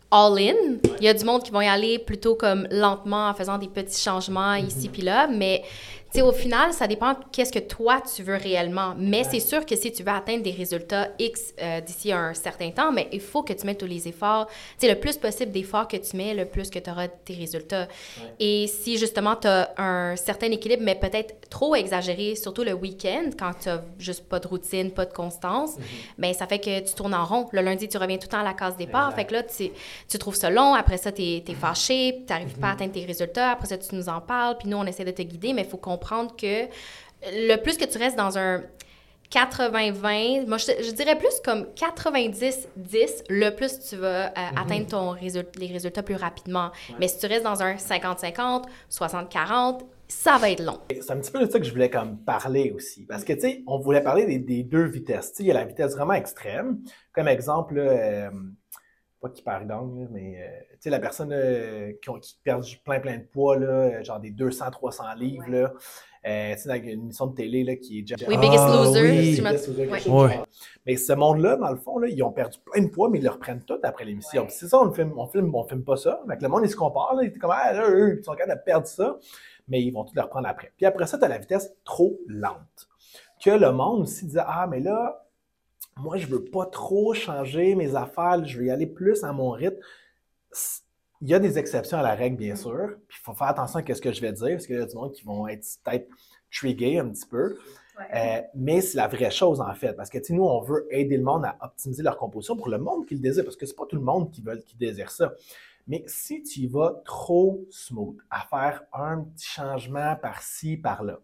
all-in. 0.09 0.55
Il 0.99 1.03
y 1.03 1.09
a 1.09 1.13
du 1.13 1.25
monde 1.25 1.43
qui 1.43 1.51
vont 1.51 1.59
y 1.59 1.67
aller 1.67 1.99
plutôt 1.99 2.35
comme 2.35 2.65
lentement 2.71 3.27
en 3.27 3.33
faisant 3.33 3.57
des 3.57 3.67
petits 3.67 4.01
changements 4.01 4.53
mm-hmm. 4.53 4.67
ici 4.67 4.87
puis 4.87 5.01
là, 5.01 5.27
mais 5.27 5.63
sais, 6.11 6.21
au 6.21 6.31
final, 6.31 6.73
ça 6.73 6.87
dépend 6.87 7.15
qu'est-ce 7.31 7.51
que 7.51 7.59
toi, 7.59 8.01
tu 8.01 8.23
veux 8.23 8.35
réellement. 8.35 8.93
Mais 8.97 9.23
c'est 9.23 9.39
sûr 9.39 9.65
que 9.65 9.75
si 9.75 9.91
tu 9.91 10.03
veux 10.03 10.11
atteindre 10.11 10.43
des 10.43 10.51
résultats 10.51 11.09
X 11.19 11.53
euh, 11.61 11.81
d'ici 11.81 12.11
un 12.11 12.33
certain 12.33 12.71
temps, 12.71 12.91
mais 12.91 13.07
il 13.11 13.21
faut 13.21 13.43
que 13.43 13.53
tu 13.53 13.65
mettes 13.65 13.79
tous 13.79 13.85
les 13.85 14.07
efforts. 14.07 14.47
Tu 14.47 14.87
sais, 14.87 14.93
le 14.93 14.99
plus 14.99 15.17
possible 15.17 15.51
d'efforts 15.51 15.87
que 15.87 15.97
tu 15.97 16.15
mets, 16.15 16.33
le 16.33 16.45
plus 16.45 16.69
que 16.69 16.79
tu 16.79 16.89
auras 16.89 17.07
tes 17.07 17.33
résultats. 17.33 17.87
Et 18.39 18.67
si 18.67 18.97
justement, 18.97 19.35
tu 19.35 19.47
as 19.47 19.73
un 19.77 20.15
certain 20.15 20.51
équilibre, 20.51 20.83
mais 20.83 20.95
peut-être 20.95 21.49
trop 21.49 21.75
exagéré, 21.75 22.35
surtout 22.35 22.63
le 22.63 22.73
week-end, 22.73 23.29
quand 23.37 23.51
tu 23.59 23.69
n'as 23.69 23.81
juste 23.99 24.27
pas 24.27 24.39
de 24.39 24.47
routine, 24.47 24.91
pas 24.91 25.05
de 25.05 25.13
constance, 25.13 25.75
bien, 26.17 26.33
ça 26.33 26.47
fait 26.47 26.59
que 26.59 26.79
tu 26.79 26.93
tournes 26.93 27.13
en 27.13 27.25
rond. 27.25 27.47
Le 27.51 27.61
lundi, 27.61 27.87
tu 27.87 27.97
reviens 27.97 28.17
tout 28.17 28.27
le 28.27 28.31
temps 28.31 28.39
à 28.39 28.43
la 28.43 28.53
case 28.53 28.77
départ. 28.77 29.13
Fait 29.13 29.25
que 29.25 29.33
là, 29.33 29.43
tu, 29.43 29.69
tu 30.07 30.17
trouves 30.17 30.35
ça 30.35 30.49
long. 30.49 30.73
Après 30.73 30.97
ça, 30.97 31.11
tu 31.11 31.21
es, 31.21 31.43
fâché, 31.59 32.23
tu 32.25 32.33
n'arrives 32.33 32.57
pas 32.59 32.67
à 32.67 32.71
atteindre 32.73 32.93
tes 32.93 33.05
résultats. 33.05 33.51
Après 33.51 33.67
ça, 33.67 33.77
tu 33.77 33.95
nous 33.95 34.09
en 34.09 34.21
parles. 34.21 34.57
Puis 34.57 34.67
nous, 34.67 34.77
on 34.77 34.85
essaie 34.85 35.05
de 35.05 35.11
te 35.11 35.21
guider, 35.21 35.53
mais 35.53 35.63
il 35.63 35.67
faut 35.67 35.77
comprendre 35.97 36.35
que 36.35 36.67
le 37.31 37.55
plus 37.57 37.77
que 37.77 37.85
tu 37.85 37.97
restes 37.97 38.17
dans 38.17 38.37
un 38.37 38.63
80-20, 39.31 40.47
moi 40.47 40.57
je, 40.57 40.91
dirais 40.91 41.17
plus 41.17 41.41
comme 41.43 41.67
90-10, 41.75 43.25
le 43.29 43.49
plus 43.49 43.79
tu 43.79 43.97
vas 43.97 44.27
euh, 44.27 44.29
mhm. 44.29 44.57
atteindre 44.57 44.87
ton 44.87 45.13
les 45.13 45.67
résultats 45.67 46.03
plus 46.03 46.15
rapidement. 46.15 46.71
Mais 46.99 47.07
si 47.07 47.19
tu 47.19 47.25
restes 47.25 47.43
dans 47.43 47.61
un 47.61 47.75
50-50, 47.75 48.65
60-40, 48.89 49.81
ça 50.07 50.37
va 50.37 50.49
être 50.49 50.63
long. 50.63 50.79
C'est 50.89 51.11
un 51.11 51.17
petit 51.17 51.31
peu 51.31 51.45
de 51.45 51.51
ça 51.51 51.59
que 51.59 51.65
je 51.65 51.71
voulais 51.71 51.89
comme 51.89 52.17
parler 52.19 52.71
aussi. 52.71 53.05
Parce 53.05 53.25
que, 53.25 53.33
tu 53.33 53.41
sais, 53.41 53.63
on 53.67 53.77
voulait 53.77 54.01
parler 54.01 54.39
des, 54.39 54.63
deux 54.63 54.85
vitesses. 54.85 55.31
Tu 55.31 55.37
sais, 55.37 55.43
il 55.43 55.47
y 55.47 55.51
a 55.51 55.53
la 55.53 55.65
vitesse 55.65 55.95
vraiment 55.95 56.13
extrême. 56.13 56.79
Comme 57.11 57.27
exemple, 57.27 57.77
euh, 57.77 58.29
pas 59.19 59.29
qui 59.29 59.41
perd 59.41 59.67
gang, 59.67 60.07
mais 60.11 60.37
euh, 60.41 60.59
tu 60.71 60.77
sais, 60.81 60.89
la 60.89 60.99
personne 60.99 61.33
qui, 62.01 62.19
qui, 62.21 62.39
perd 62.43 62.63
plein 62.83 62.99
plein 62.99 63.17
de 63.17 63.23
poids, 63.23 63.57
là, 63.57 64.03
genre 64.03 64.19
des 64.19 64.31
200-300 64.31 65.17
livres, 65.17 65.49
là, 65.49 65.73
euh, 66.27 66.55
tu 66.55 66.61
sais, 66.61 66.69
dans 66.69 66.75
une 66.75 66.89
émission 66.89 67.27
de 67.27 67.35
télé 67.35 67.63
là, 67.63 67.75
qui 67.75 67.99
est 67.99 68.01
déjà. 68.01 68.15
Oui, 68.27 68.37
Biggest 68.37 68.63
ah, 68.67 68.73
Loser. 68.73 69.41
Oui. 70.07 70.31
Mais 70.85 70.95
ce 70.97 71.13
monde-là, 71.13 71.55
dans 71.55 71.71
le 71.71 71.77
fond, 71.77 71.99
là, 71.99 72.07
ils 72.09 72.21
ont 72.21 72.31
perdu 72.31 72.57
plein 72.65 72.83
de 72.83 72.89
poids, 72.89 73.09
mais 73.09 73.19
ils 73.19 73.23
le 73.23 73.29
reprennent 73.29 73.63
tout 73.63 73.79
après 73.83 74.03
l'émission. 74.03 74.45
C'est 74.49 74.67
ça, 74.67 74.79
on 74.81 74.91
filme, 74.91 75.13
on 75.17 75.27
filme, 75.27 75.53
on 75.55 75.63
filme 75.63 75.83
pas 75.83 75.95
ça. 75.95 76.21
Avec 76.27 76.41
le 76.41 76.49
monde, 76.49 76.63
ils 76.65 76.69
se 76.69 76.75
comparent. 76.75 77.15
Là, 77.15 77.23
ils 77.23 77.27
étaient 77.27 77.39
comme, 77.39 77.53
ah, 77.53 77.71
là, 77.71 77.89
eux, 77.89 78.17
ils 78.19 78.25
sont 78.25 78.33
capables 78.33 78.59
de 78.59 78.65
perdre 78.65 78.87
ça, 78.87 79.17
mais 79.67 79.81
ils 79.81 79.91
vont 79.91 80.03
tout 80.03 80.13
le 80.15 80.21
reprendre 80.21 80.47
après. 80.47 80.73
Puis 80.75 80.85
après 80.85 81.07
ça, 81.07 81.17
tu 81.17 81.23
as 81.23 81.27
la 81.29 81.37
vitesse 81.37 81.73
trop 81.85 82.19
lente. 82.27 82.89
Que 83.43 83.51
le 83.51 83.71
monde 83.71 84.01
aussi 84.01 84.25
disait, 84.25 84.41
ah, 84.45 84.67
mais 84.69 84.79
là, 84.79 85.26
moi, 85.99 86.17
je 86.17 86.27
veux 86.27 86.43
pas 86.43 86.65
trop 86.65 87.13
changer 87.13 87.75
mes 87.75 87.95
affaires, 87.95 88.43
je 88.45 88.57
veux 88.57 88.65
y 88.65 88.71
aller 88.71 88.87
plus 88.87 89.23
à 89.23 89.31
mon 89.31 89.51
rythme 89.51 89.79
il 91.21 91.29
y 91.29 91.33
a 91.33 91.39
des 91.39 91.57
exceptions 91.57 91.97
à 91.97 92.03
la 92.03 92.15
règle, 92.15 92.37
bien 92.37 92.55
sûr. 92.55 92.95
Puis 93.07 93.19
il 93.21 93.23
faut 93.23 93.33
faire 93.33 93.47
attention 93.47 93.79
à 93.79 93.93
ce 93.93 94.01
que 94.01 94.11
je 94.11 94.21
vais 94.21 94.31
dire, 94.31 94.49
parce 94.51 94.67
qu'il 94.67 94.75
y 94.75 94.79
a 94.79 94.85
du 94.85 94.95
monde 94.95 95.11
qui 95.13 95.23
vont 95.23 95.47
être 95.47 95.65
peut-être 95.83 96.07
trigués 96.51 96.99
un 96.99 97.09
petit 97.09 97.25
peu. 97.25 97.57
Euh, 98.13 98.41
mais 98.53 98.81
c'est 98.81 98.97
la 98.97 99.07
vraie 99.07 99.31
chose, 99.31 99.59
en 99.59 99.73
fait. 99.73 99.93
Parce 99.93 100.09
que 100.09 100.19
nous, 100.31 100.43
on 100.43 100.61
veut 100.61 100.87
aider 100.91 101.17
le 101.17 101.23
monde 101.23 101.45
à 101.45 101.57
optimiser 101.61 102.03
leur 102.03 102.17
composition 102.17 102.55
pour 102.55 102.69
le 102.69 102.77
monde 102.77 103.05
qui 103.05 103.15
le 103.15 103.21
désire, 103.21 103.43
parce 103.43 103.55
que 103.55 103.65
c'est 103.65 103.75
pas 103.75 103.87
tout 103.87 103.95
le 103.95 104.03
monde 104.03 104.31
qui, 104.31 104.41
veut, 104.41 104.57
qui 104.57 104.77
désire 104.77 105.09
ça. 105.09 105.33
Mais 105.87 106.03
si 106.05 106.43
tu 106.43 106.61
y 106.61 106.67
vas 106.67 107.01
trop 107.05 107.65
smooth, 107.71 108.17
à 108.29 108.41
faire 108.41 108.83
un 108.93 109.21
petit 109.21 109.47
changement 109.47 110.15
par-ci, 110.17 110.77
par-là, 110.77 111.19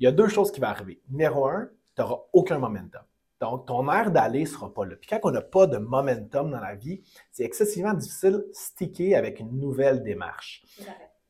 il 0.00 0.04
y 0.04 0.06
a 0.06 0.12
deux 0.12 0.28
choses 0.28 0.50
qui 0.50 0.60
vont 0.60 0.66
arriver. 0.66 1.00
Numéro 1.08 1.46
un, 1.46 1.68
tu 1.94 2.02
n'auras 2.02 2.22
aucun 2.32 2.58
momentum. 2.58 3.02
Donc, 3.40 3.66
ton 3.66 3.90
air 3.92 4.10
d'aller 4.10 4.40
ne 4.40 4.46
sera 4.46 4.72
pas 4.72 4.86
là. 4.86 4.96
Puis 4.96 5.08
quand 5.08 5.20
on 5.24 5.30
n'a 5.30 5.42
pas 5.42 5.66
de 5.66 5.76
momentum 5.76 6.50
dans 6.50 6.60
la 6.60 6.74
vie, 6.74 7.02
c'est 7.30 7.44
excessivement 7.44 7.92
difficile 7.92 8.32
de 8.32 8.48
sticker 8.52 9.14
avec 9.14 9.40
une 9.40 9.58
nouvelle 9.58 10.02
démarche. 10.02 10.64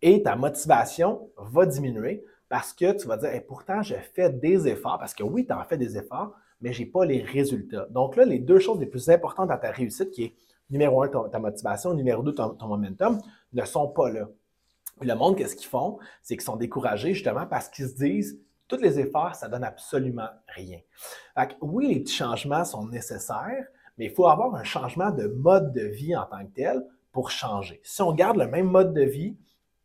Et 0.02 0.22
ta 0.22 0.36
motivation 0.36 1.30
va 1.36 1.66
diminuer 1.66 2.24
parce 2.48 2.72
que 2.72 2.92
tu 2.92 3.08
vas 3.08 3.16
dire, 3.16 3.30
pourtant, 3.46 3.82
je 3.82 3.96
fais 4.14 4.30
des 4.30 4.68
efforts, 4.68 4.98
parce 4.98 5.14
que 5.14 5.24
oui, 5.24 5.46
tu 5.46 5.52
en 5.52 5.64
fais 5.64 5.76
des 5.76 5.98
efforts, 5.98 6.32
mais 6.60 6.72
je 6.72 6.82
n'ai 6.82 6.86
pas 6.86 7.04
les 7.04 7.22
résultats. 7.22 7.86
Donc 7.90 8.16
là, 8.16 8.24
les 8.24 8.38
deux 8.38 8.60
choses 8.60 8.78
les 8.78 8.86
plus 8.86 9.10
importantes 9.10 9.48
dans 9.48 9.58
ta 9.58 9.70
réussite, 9.70 10.10
qui 10.10 10.24
est 10.24 10.34
numéro 10.70 11.02
un, 11.02 11.08
ta 11.08 11.38
motivation, 11.38 11.92
numéro 11.92 12.22
deux, 12.22 12.34
ton, 12.34 12.50
ton 12.50 12.68
momentum, 12.68 13.20
ne 13.52 13.64
sont 13.64 13.88
pas 13.88 14.10
là. 14.10 14.28
le 15.00 15.14
monde, 15.14 15.36
qu'est-ce 15.36 15.56
qu'ils 15.56 15.68
font? 15.68 15.98
C'est 16.22 16.36
qu'ils 16.36 16.44
sont 16.44 16.56
découragés 16.56 17.14
justement 17.14 17.46
parce 17.46 17.68
qu'ils 17.68 17.88
se 17.88 17.94
disent, 17.94 18.40
tous 18.68 18.80
les 18.80 18.98
efforts, 18.98 19.34
ça 19.34 19.48
donne 19.48 19.64
absolument 19.64 20.28
rien. 20.48 20.80
Fait 21.36 21.56
oui, 21.60 21.94
les 21.94 22.00
petits 22.00 22.14
changements 22.14 22.64
sont 22.64 22.86
nécessaires, 22.86 23.66
mais 23.98 24.06
il 24.06 24.10
faut 24.10 24.26
avoir 24.26 24.54
un 24.54 24.64
changement 24.64 25.10
de 25.10 25.26
mode 25.26 25.72
de 25.72 25.86
vie 25.86 26.16
en 26.16 26.26
tant 26.26 26.44
que 26.44 26.52
tel 26.52 26.84
pour 27.12 27.30
changer. 27.30 27.80
Si 27.82 28.02
on 28.02 28.12
garde 28.12 28.36
le 28.36 28.46
même 28.46 28.66
mode 28.66 28.92
de 28.92 29.02
vie, 29.02 29.36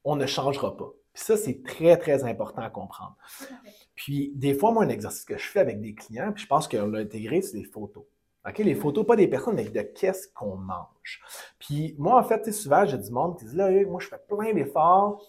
on 0.03 0.15
ne 0.15 0.25
changera 0.25 0.75
pas. 0.75 0.91
Puis 1.13 1.23
ça, 1.23 1.37
c'est 1.37 1.61
très, 1.63 1.97
très 1.97 2.23
important 2.23 2.61
à 2.61 2.69
comprendre. 2.69 3.15
Puis 3.95 4.31
des 4.35 4.53
fois, 4.53 4.71
moi, 4.71 4.83
un 4.83 4.89
exercice 4.89 5.25
que 5.25 5.37
je 5.37 5.47
fais 5.47 5.59
avec 5.59 5.81
des 5.81 5.93
clients, 5.93 6.31
puis 6.31 6.43
je 6.43 6.47
pense 6.47 6.67
qu'on 6.67 6.87
l'a 6.87 6.99
intégré, 6.99 7.41
c'est 7.41 7.57
des 7.57 7.65
photos. 7.65 8.03
OK? 8.47 8.57
Les 8.59 8.75
photos, 8.75 9.05
pas 9.05 9.15
des 9.15 9.27
personnes, 9.27 9.55
mais 9.55 9.65
de 9.65 9.81
qu'est-ce 9.81 10.27
qu'on 10.33 10.55
mange. 10.55 11.21
Puis 11.59 11.95
moi, 11.97 12.19
en 12.19 12.23
fait, 12.23 12.51
souvent, 12.51 12.85
j'ai 12.85 12.97
du 12.97 13.11
monde 13.11 13.37
qui 13.37 13.45
dit 13.45 13.55
là, 13.55 13.69
moi, 13.85 13.99
je 13.99 14.07
fais 14.07 14.21
plein 14.27 14.53
d'efforts, 14.53 15.21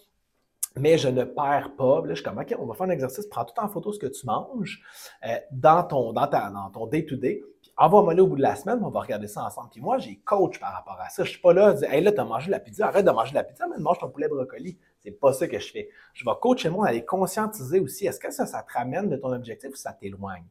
mais 0.79 0.99
je 0.99 1.09
ne 1.09 1.25
perds 1.25 1.73
pas. 1.76 2.00
Là, 2.00 2.11
je 2.11 2.14
suis 2.14 2.25
comme, 2.25 2.38
OK, 2.38 2.55
on 2.59 2.67
va 2.67 2.75
faire 2.75 2.87
un 2.87 2.91
exercice, 2.91 3.26
prends 3.26 3.45
tout 3.45 3.59
en 3.59 3.69
photo 3.69 3.93
ce 3.93 3.99
que 3.99 4.07
tu 4.07 4.26
manges 4.26 4.83
euh, 5.26 5.37
dans 5.50 5.83
ton 5.85 6.12
dans, 6.12 6.26
ta, 6.26 6.50
dans 6.50 6.71
ton 6.71 6.87
day-to-day, 6.87 7.43
puis 7.61 7.73
envoie-moi 7.76 8.14
au 8.21 8.26
bout 8.26 8.37
de 8.37 8.43
la 8.43 8.57
semaine, 8.57 8.81
on 8.83 8.91
va 8.91 9.00
regarder 9.00 9.29
ça 9.29 9.45
ensemble. 9.45 9.71
Puis 9.71 9.81
moi, 9.81 9.99
j'ai 9.99 10.17
coach 10.17 10.59
par 10.59 10.73
rapport 10.73 10.99
à 11.00 11.09
ça. 11.09 11.25
Je 11.25 11.31
suis 11.31 11.41
pas 11.41 11.52
là 11.52 11.73
dire, 11.73 11.93
hey, 11.93 12.02
là, 12.02 12.12
tu 12.12 12.21
as 12.21 12.25
mangé 12.25 12.50
la 12.50 12.61
pizza, 12.61 12.87
arrête 12.87 13.05
de 13.05 13.11
manger 13.11 13.35
la 13.35 13.45
pizza, 13.45 13.67
mais 13.69 13.79
mange 13.79 13.99
ton 13.99 14.09
poulet 14.09 14.29
brocoli. 14.29 14.79
C'est 15.00 15.11
pas 15.11 15.33
ça 15.33 15.49
que 15.49 15.59
je 15.59 15.71
fais. 15.71 15.88
Je 16.12 16.25
vais 16.25 16.31
coacher 16.41 16.71
moi 16.71 16.87
à 16.87 16.93
les 16.93 17.05
conscientiser 17.05 17.81
aussi. 17.81 18.07
Est-ce 18.07 18.21
que 18.21 18.31
ça, 18.31 18.47
ça 18.47 18.62
te 18.62 18.73
ramène 18.73 19.09
de 19.09 19.17
ton 19.17 19.33
objectif 19.33 19.71
ou 19.71 19.76
ça 19.76 19.93
t'éloigne? 19.93 20.45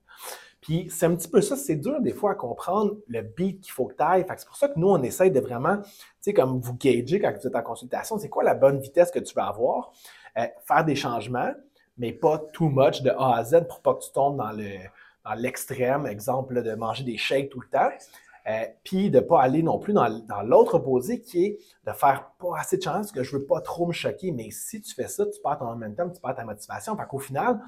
Puis 0.61 0.87
c'est 0.89 1.07
un 1.07 1.15
petit 1.15 1.27
peu 1.27 1.41
ça, 1.41 1.55
c'est 1.55 1.75
dur 1.75 1.99
des 2.01 2.13
fois 2.13 2.31
à 2.31 2.35
comprendre 2.35 2.95
le 3.07 3.21
beat 3.21 3.61
qu'il 3.61 3.71
faut 3.71 3.85
que 3.87 3.95
tu 3.95 4.03
ailles. 4.03 4.25
c'est 4.37 4.47
pour 4.47 4.55
ça 4.55 4.69
que 4.69 4.77
nous, 4.77 4.89
on 4.89 5.01
essaye 5.01 5.31
de 5.31 5.39
vraiment, 5.39 5.77
tu 5.77 5.89
sais, 6.21 6.33
comme 6.33 6.59
vous 6.59 6.75
gager 6.75 7.19
quand 7.19 7.33
vous 7.35 7.47
êtes 7.47 7.55
en 7.55 7.63
consultation, 7.63 8.17
c'est 8.19 8.29
quoi 8.29 8.43
la 8.43 8.53
bonne 8.53 8.79
vitesse 8.79 9.11
que 9.11 9.19
tu 9.19 9.33
vas 9.33 9.47
avoir? 9.47 9.91
Euh, 10.37 10.45
faire 10.65 10.85
des 10.85 10.95
changements, 10.95 11.51
mais 11.97 12.13
pas 12.13 12.37
too 12.53 12.69
much 12.69 13.01
de 13.01 13.09
A 13.09 13.37
à 13.37 13.43
Z 13.43 13.67
pour 13.67 13.81
pas 13.81 13.95
que 13.95 14.03
tu 14.03 14.11
tombes 14.11 14.37
dans 14.37 14.51
le 14.51 14.69
dans 15.23 15.33
l'extrême, 15.33 16.07
exemple 16.07 16.63
de 16.63 16.73
manger 16.73 17.03
des 17.03 17.17
shakes 17.17 17.49
tout 17.49 17.61
le 17.61 17.69
temps. 17.69 17.91
Euh, 18.47 18.65
puis 18.83 19.11
de 19.11 19.19
ne 19.19 19.23
pas 19.23 19.39
aller 19.39 19.61
non 19.61 19.77
plus 19.77 19.93
dans, 19.93 20.07
l'autre 20.43 20.75
opposé 20.75 21.21
qui 21.21 21.45
est 21.45 21.59
de 21.85 21.91
faire 21.91 22.31
pas 22.39 22.57
assez 22.57 22.77
de 22.77 22.81
chances 22.81 23.11
que 23.11 23.21
je 23.21 23.37
veux 23.37 23.45
pas 23.45 23.61
trop 23.61 23.85
me 23.85 23.93
choquer. 23.93 24.31
Mais 24.31 24.49
si 24.49 24.81
tu 24.81 24.95
fais 24.95 25.07
ça, 25.07 25.25
tu 25.27 25.39
perds 25.43 25.59
ton 25.59 25.65
momentum, 25.65 26.11
tu 26.11 26.19
perds 26.19 26.35
ta 26.35 26.43
motivation. 26.43 26.97
Fait 26.97 27.05
qu'au 27.07 27.19
final, 27.19 27.59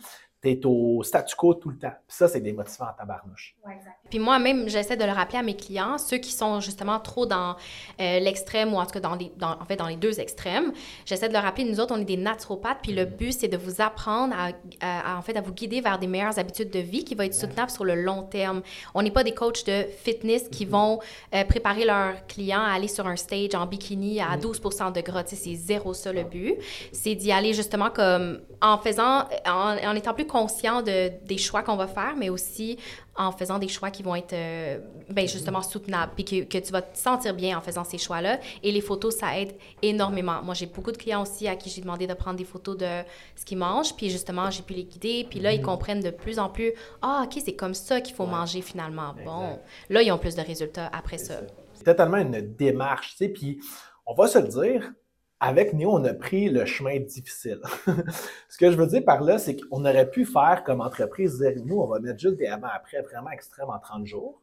tu 0.43 0.49
es 0.51 0.65
au 0.65 1.03
statu 1.03 1.35
quo 1.35 1.53
tout 1.53 1.69
le 1.69 1.77
temps. 1.77 1.93
Puis 2.07 2.17
ça, 2.17 2.27
c'est 2.27 2.41
démotivant 2.41 2.87
en 2.87 2.93
tabarnouche. 2.93 3.55
Ouais, 3.65 3.77
Puis 4.09 4.19
moi-même, 4.19 4.67
j'essaie 4.67 4.97
de 4.97 5.05
le 5.05 5.11
rappeler 5.11 5.39
à 5.39 5.43
mes 5.43 5.55
clients, 5.55 5.97
ceux 5.97 6.17
qui 6.17 6.31
sont 6.31 6.59
justement 6.59 6.99
trop 6.99 7.25
dans 7.25 7.55
euh, 8.01 8.19
l'extrême 8.19 8.73
ou 8.73 8.77
en 8.77 8.85
tout 8.85 8.91
cas 8.91 8.99
dans 8.99 9.15
les, 9.15 9.31
dans, 9.37 9.51
en 9.51 9.65
fait, 9.65 9.77
dans 9.77 9.87
les 9.87 9.95
deux 9.95 10.19
extrêmes. 10.19 10.73
J'essaie 11.05 11.29
de 11.29 11.33
leur 11.33 11.43
rappeler, 11.43 11.63
nous 11.63 11.79
autres, 11.79 11.95
on 11.95 12.01
est 12.01 12.05
des 12.05 12.17
naturopathes, 12.17 12.79
puis 12.83 12.91
le 12.91 13.05
but, 13.05 13.31
c'est 13.31 13.47
de 13.47 13.57
vous 13.57 13.81
apprendre 13.81 14.35
à, 14.81 15.17
en 15.17 15.21
fait, 15.21 15.37
à 15.37 15.41
vous 15.41 15.53
guider 15.53 15.79
vers 15.79 15.97
des 15.97 16.07
meilleures 16.07 16.37
habitudes 16.37 16.69
de 16.69 16.79
vie 16.79 17.05
qui 17.05 17.15
vont 17.15 17.23
être 17.23 17.33
soutenables 17.33 17.71
sur 17.71 17.85
le 17.85 17.95
long 17.95 18.23
terme. 18.23 18.61
On 18.93 19.01
n'est 19.01 19.11
pas 19.11 19.23
des 19.23 19.33
coachs 19.33 19.65
de 19.65 19.85
fitness 20.03 20.49
qui 20.49 20.65
vont 20.65 20.99
euh, 21.33 21.45
préparer 21.45 21.85
leurs 21.85 22.25
clients 22.27 22.61
à 22.61 22.73
aller 22.73 22.89
sur 22.89 23.07
un 23.07 23.15
stage 23.15 23.55
en 23.55 23.65
bikini 23.65 24.19
à 24.19 24.35
12 24.35 24.59
mm-hmm. 24.59 24.93
de 24.93 25.01
gras. 25.01 25.23
C'est 25.25 25.55
zéro 25.55 25.93
ça 25.93 26.11
le 26.11 26.23
but. 26.23 26.57
C'est 26.91 27.15
d'y 27.15 27.31
aller 27.31 27.53
justement 27.53 27.89
comme 27.89 28.41
en 28.61 28.77
faisant, 28.77 29.23
en, 29.45 29.77
en 29.77 29.95
étant 29.95 30.13
plus 30.13 30.25
conscient 30.33 30.81
de, 30.81 31.11
des 31.27 31.37
choix 31.37 31.61
qu'on 31.61 31.75
va 31.75 31.85
faire, 31.85 32.15
mais 32.17 32.29
aussi 32.29 32.79
en 33.15 33.31
faisant 33.31 33.59
des 33.59 33.67
choix 33.67 33.91
qui 33.91 34.01
vont 34.01 34.15
être 34.15 34.33
euh, 34.33 34.79
ben 35.11 35.27
justement 35.27 35.61
soutenables, 35.61 36.13
puis 36.15 36.25
que, 36.25 36.43
que, 36.45 36.57
tu 36.57 36.71
vas 36.71 36.81
te 36.81 36.97
sentir 36.97 37.35
bien 37.35 37.55
en 37.55 37.61
faisant 37.61 37.83
ces 37.83 37.99
choix-là. 37.99 38.39
Et 38.63 38.71
les 38.71 38.81
photos, 38.81 39.15
ça 39.15 39.39
aide 39.39 39.53
énormément. 39.83 40.41
Moi, 40.41 40.55
j'ai 40.55 40.65
beaucoup 40.65 40.91
de 40.91 40.97
clients 40.97 41.21
aussi 41.21 41.47
à 41.47 41.55
qui 41.55 41.69
j'ai 41.69 41.81
demandé 41.81 42.07
de 42.07 42.15
prendre 42.15 42.37
des 42.37 42.45
photos 42.45 42.75
de 42.75 43.03
ce 43.35 43.45
qu'ils 43.45 43.59
mangent, 43.59 43.95
puis 43.95 44.09
justement, 44.09 44.49
j'ai 44.49 44.63
pu 44.63 44.73
les 44.73 44.85
guider, 44.85 45.27
puis 45.29 45.39
là, 45.39 45.53
ils 45.53 45.59
mhm. 45.59 45.65
comprennent 45.65 46.01
de 46.01 46.09
plus 46.09 46.39
en 46.39 46.49
plus, 46.49 46.73
ah, 47.03 47.25
OK, 47.25 47.39
c'est 47.45 47.55
comme 47.55 47.75
ça 47.75 48.01
qu'il 48.01 48.15
faut 48.15 48.25
manger 48.25 48.61
finalement. 48.61 49.13
Bon, 49.23 49.59
là, 49.91 50.01
ils 50.01 50.11
ont 50.11 50.17
plus 50.17 50.35
de 50.35 50.41
résultats 50.41 50.89
après 50.91 51.19
ça. 51.19 51.35
C'est 51.75 51.83
totalement 51.83 52.17
une 52.17 52.55
démarche, 52.55 53.11
tu 53.11 53.17
sais, 53.17 53.29
puis 53.29 53.59
on 54.07 54.15
va 54.15 54.27
se 54.27 54.39
le 54.39 54.47
dire, 54.47 54.91
avec 55.43 55.73
Néo, 55.73 55.91
on 55.91 56.03
a 56.05 56.13
pris 56.13 56.49
le 56.49 56.63
chemin 56.63 56.99
difficile. 57.01 57.59
Ce 58.47 58.57
que 58.57 58.71
je 58.71 58.77
veux 58.77 58.87
dire 58.87 59.03
par 59.03 59.21
là, 59.21 59.37
c'est 59.37 59.57
qu'on 59.57 59.83
aurait 59.83 60.09
pu 60.09 60.25
faire 60.25 60.63
comme 60.65 60.79
entreprise, 60.79 61.37
dire, 61.37 61.51
nous, 61.65 61.79
on 61.79 61.85
va 61.85 61.99
mettre 61.99 62.17
juste 62.17 62.37
des 62.37 62.47
avant-après 62.47 63.01
vraiment 63.01 63.29
extrêmes 63.29 63.69
en 63.69 63.77
30 63.77 64.05
jours. 64.05 64.41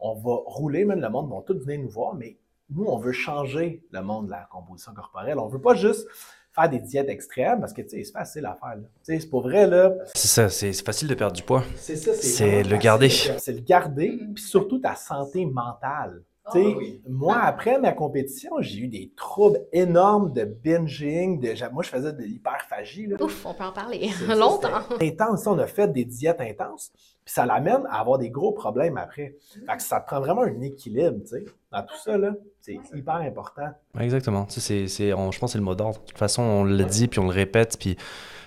On 0.00 0.14
va 0.14 0.34
rouler, 0.46 0.84
même 0.84 1.00
le 1.00 1.08
monde 1.08 1.30
va 1.30 1.40
tout 1.46 1.56
venir 1.56 1.80
nous 1.80 1.88
voir, 1.88 2.14
mais 2.14 2.36
nous, 2.68 2.84
on 2.84 2.98
veut 2.98 3.12
changer 3.12 3.84
le 3.92 4.02
monde 4.02 4.26
de 4.26 4.32
la 4.32 4.48
composition 4.50 4.92
corporelle. 4.92 5.38
On 5.38 5.46
ne 5.46 5.52
veut 5.52 5.60
pas 5.60 5.74
juste 5.74 6.08
faire 6.52 6.68
des 6.68 6.80
diètes 6.80 7.08
extrêmes 7.08 7.60
parce 7.60 7.72
que, 7.72 7.82
tu 7.82 7.90
sais, 7.90 8.02
c'est 8.02 8.12
facile 8.12 8.44
à 8.46 8.58
faire. 8.60 8.74
Tu 8.76 8.88
sais, 9.02 9.20
c'est 9.20 9.30
pas 9.30 9.40
vrai, 9.40 9.68
là. 9.68 9.92
C'est 10.16 10.26
ça, 10.26 10.48
c'est 10.48 10.72
facile 10.84 11.06
de 11.06 11.14
perdre 11.14 11.36
du 11.36 11.44
poids. 11.44 11.62
C'est 11.76 11.94
ça, 11.94 12.12
c'est 12.12 12.64
le 12.64 12.76
garder. 12.76 13.08
C'est 13.08 13.52
le 13.52 13.60
garder, 13.60 14.18
puis 14.34 14.42
surtout 14.42 14.80
ta 14.80 14.96
santé 14.96 15.46
mentale. 15.46 16.24
Sais, 16.52 17.00
Moi, 17.08 17.36
après 17.38 17.78
ma 17.78 17.92
compétition, 17.92 18.50
j'ai 18.60 18.78
eu 18.80 18.88
des 18.88 19.12
troubles 19.16 19.60
énormes 19.72 20.32
de 20.32 20.44
binging. 20.44 21.40
De, 21.40 21.72
moi, 21.72 21.82
je 21.82 21.88
faisais 21.90 22.12
de 22.12 22.22
l'hyperphagie. 22.22 23.06
là. 23.06 23.16
Ouf, 23.22 23.44
on 23.46 23.54
peut 23.54 23.64
en 23.64 23.72
parler 23.72 24.10
longtemps. 24.28 24.68
Intense, 25.00 25.46
on 25.46 25.58
a 25.58 25.66
fait 25.66 25.92
des 25.92 26.04
diètes 26.04 26.40
intenses, 26.40 26.90
puis 27.24 27.32
ça 27.34 27.46
l'amène 27.46 27.82
à 27.90 28.00
avoir 28.00 28.18
des 28.18 28.30
gros 28.30 28.52
problèmes 28.52 28.96
après. 28.96 29.36
Fait 29.66 29.76
que 29.76 29.82
ça 29.82 30.00
te 30.00 30.06
prend 30.06 30.20
vraiment 30.20 30.42
un 30.42 30.60
équilibre, 30.60 31.18
tu 31.22 31.28
sais, 31.28 31.44
dans 31.72 31.82
tout 31.82 31.96
ça, 32.02 32.16
là. 32.18 32.32
C'est 32.62 32.78
hyper 32.94 33.14
important. 33.16 33.68
Ouais, 33.94 34.04
Exactement. 34.04 34.44
Tu 34.44 34.60
sais, 34.60 34.60
c'est, 34.60 34.86
c'est, 34.88 35.12
on- 35.14 35.30
je 35.32 35.38
pense 35.38 35.50
que 35.50 35.52
c'est 35.52 35.58
le 35.58 35.64
mot 35.64 35.74
d'ordre. 35.74 35.98
De 36.00 36.04
toute 36.04 36.18
façon, 36.18 36.42
on 36.42 36.64
le 36.64 36.84
dit, 36.84 37.08
puis 37.08 37.18
on 37.18 37.24
le 37.24 37.30
répète, 37.32 37.76
puis 37.80 37.96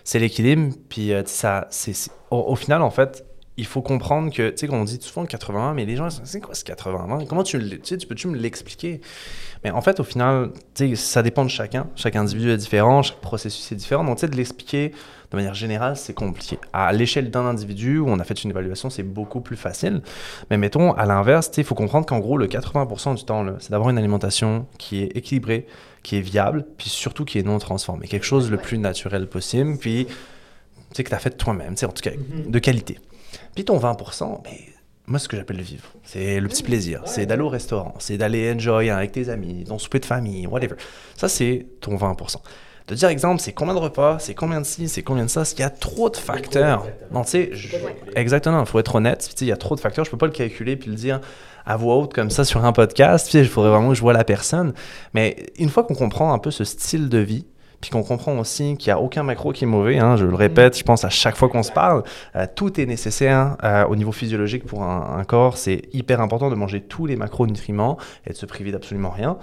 c'est 0.04 0.20
l'équilibre. 0.20 0.76
Puis 0.88 1.12
euh, 1.14 1.24
ça, 1.26 1.66
c'est, 1.72 1.94
c'est- 1.94 2.12
au, 2.30 2.38
au 2.38 2.56
final, 2.56 2.84
en 2.84 2.92
fait, 2.92 3.26
il 3.58 3.66
faut 3.66 3.82
comprendre 3.82 4.32
que, 4.34 4.50
tu 4.50 4.58
sais, 4.58 4.68
qu'on 4.68 4.84
dit 4.84 4.98
souvent 5.02 5.26
80 5.26 5.74
mais 5.76 5.86
les 5.86 5.96
gens, 5.96 6.08
c'est 6.10 6.42
quoi 6.42 6.56
ce 6.56 6.64
80 6.64 7.26
Comment 7.30 7.44
tu, 7.44 7.60
le- 7.60 7.80
tu 7.80 7.98
peux-tu 8.08 8.28
me 8.28 8.36
l'expliquer? 8.38 9.00
Mais 9.64 9.70
en 9.72 9.82
fait, 9.82 10.00
au 10.00 10.04
final, 10.04 10.52
tu 10.74 10.90
sais, 10.90 10.96
ça 10.96 11.22
dépend 11.22 11.44
de 11.46 11.50
chacun. 11.50 11.88
Chaque 11.96 12.16
individu 12.16 12.50
est 12.52 12.58
différent, 12.58 13.02
chaque 13.04 13.20
processus 13.22 13.72
est 13.72 13.76
différent. 13.76 14.04
Donc, 14.04 14.18
tu 14.18 14.22
sais, 14.22 14.28
de 14.28 14.36
l'expliquer 14.36 14.92
de 15.32 15.38
manière 15.38 15.54
générale, 15.54 15.96
c'est 15.96 16.14
compliqué. 16.14 16.60
À 16.74 16.92
l'échelle 16.94 17.30
d'un 17.32 17.46
individu 17.46 17.98
où 18.00 18.08
on 18.10 18.20
a 18.20 18.24
fait 18.24 18.44
une 18.44 18.50
évaluation, 18.50 18.90
c'est 18.90 19.04
beaucoup 19.04 19.40
plus 19.42 19.56
facile. 19.56 20.02
Mais 20.50 20.58
mettons, 20.58 20.92
à 20.94 21.06
l'inverse, 21.06 21.50
tu 21.50 21.56
sais, 21.56 21.62
il 21.62 21.66
faut 21.66 21.76
comprendre 21.76 22.06
qu'en 22.06 22.20
gros, 22.20 22.38
le 22.38 22.48
80% 22.48 23.16
du 23.16 23.24
temps, 23.24 23.46
c'est 23.60 23.72
d'avoir 23.72 23.90
une 23.90 23.98
alimentation 23.98 24.66
qui 24.78 25.02
est 25.04 25.16
équilibrée, 25.16 25.66
qui 26.04 26.18
est 26.18 26.22
viable, 26.22 26.66
puis 26.78 26.90
surtout 26.90 27.24
qui 27.24 27.40
est 27.40 27.44
non 27.44 27.58
transformée. 27.60 28.08
Quelque 28.08 28.26
chose 28.26 28.52
le 28.52 28.58
plus 28.58 28.78
naturel 28.80 29.28
possible, 29.28 29.78
puis 29.78 30.06
tu 30.08 30.14
sais, 30.94 31.04
que 31.04 31.10
tu 31.10 31.16
as 31.16 31.20
fait 31.20 31.32
toi-même, 31.38 31.76
tu 31.76 31.80
sais, 31.82 31.86
en 31.86 31.92
tout 31.94 32.02
cas, 32.04 32.12
de 32.48 32.60
qualité. 32.60 33.00
Puis 33.56 33.66
ton 33.66 33.78
20%, 33.78 34.44
ben, 34.44 34.52
moi, 35.06 35.20
ce 35.20 35.28
que 35.28 35.36
j'appelle 35.36 35.58
le 35.58 35.64
vivre, 35.64 35.84
c'est 36.04 36.40
le 36.40 36.48
petit 36.48 36.64
plaisir. 36.64 37.02
C'est 37.06 37.26
d'aller 37.26 37.42
au 37.42 37.50
restaurant, 37.50 37.94
c'est 38.00 38.18
d'aller 38.18 38.54
enjoy 38.54 38.90
avec 38.90 39.12
tes 39.12 39.30
amis, 39.30 39.66
ton 39.68 39.78
souper 39.78 40.00
de 40.00 40.06
famille, 40.06 40.48
whatever. 40.48 40.76
Ça, 41.18 41.28
c'est 41.28 41.66
ton 41.82 41.96
20%. 41.98 42.38
De 42.88 42.96
dire, 42.96 43.08
exemple, 43.10 43.42
c'est 43.42 43.54
combien 43.54 43.74
de 43.74 43.80
repas, 43.80 44.20
c'est 44.20 44.34
combien 44.34 44.60
de 44.60 44.66
ci, 44.66 44.90
c'est 44.90 45.04
combien 45.04 45.24
de 45.24 45.30
ça, 45.30 45.44
il 45.54 45.60
y 45.60 45.64
a 45.64 45.70
trop 45.70 46.10
de 46.10 46.18
facteurs. 46.18 46.86
Non, 47.12 47.24
tu 47.24 47.30
sais, 47.30 47.50
je- 47.54 47.70
exactement, 48.16 48.60
il 48.62 48.66
faut 48.66 48.80
être 48.80 48.96
honnête. 48.96 49.30
Il 49.40 49.48
y 49.48 49.52
a 49.54 49.58
trop 49.58 49.76
de 49.76 49.80
facteurs, 49.80 50.04
je 50.04 50.12
peux 50.12 50.18
pas 50.18 50.26
le 50.26 50.34
calculer 50.34 50.76
puis 50.76 50.90
le 50.90 50.96
dire 50.98 51.22
à 51.66 51.78
voix 51.78 51.96
haute 51.96 52.14
comme 52.14 52.30
ça 52.30 52.44
sur 52.44 52.66
un 52.66 52.74
podcast. 52.74 53.34
Il 53.34 53.48
faudrait 53.48 53.72
vraiment 53.72 53.90
que 53.90 53.96
je 53.96 54.02
vois 54.02 54.12
la 54.12 54.26
personne. 54.26 54.74
Mais 55.14 55.46
une 55.58 55.70
fois 55.70 55.84
qu'on 55.86 55.96
comprend 55.96 56.34
un 56.34 56.40
peu 56.40 56.52
ce 56.52 56.66
style 56.66 57.08
de 57.08 57.20
vie, 57.20 57.46
puis 57.84 57.90
qu'on 57.90 58.04
comprend 58.04 58.40
aussi 58.40 58.78
qu'il 58.78 58.88
n'y 58.88 58.98
a 58.98 59.02
aucun 59.02 59.24
macro 59.24 59.52
qui 59.52 59.66
est 59.66 59.68
mauvais, 59.68 60.00
hein, 60.00 60.16
je 60.16 60.26
le 60.26 60.36
répète, 60.36 60.78
je 60.78 60.86
pense 60.86 61.04
à 61.04 61.10
chaque 61.10 61.36
fois 61.36 61.50
qu'on 61.50 61.64
se 61.64 61.72
parle, 61.74 62.04
euh, 62.34 62.48
tout 62.56 62.80
est 62.80 62.86
nécessaire 62.86 63.58
euh, 63.62 63.84
au 63.88 63.98
niveau 63.98 64.14
physiologique 64.14 64.64
pour 64.64 64.84
un, 64.84 65.18
un 65.18 65.24
corps. 65.26 65.58
C'est 65.58 65.82
hyper 65.92 66.22
important 66.22 66.50
de 66.50 66.56
manger 66.56 66.80
tous 66.80 67.06
les 67.08 67.18
macronutriments 67.18 67.98
et 68.26 68.30
de 68.30 68.38
se 68.38 68.46
priver 68.46 68.72
d'absolument 68.72 69.10
rien. 69.10 69.38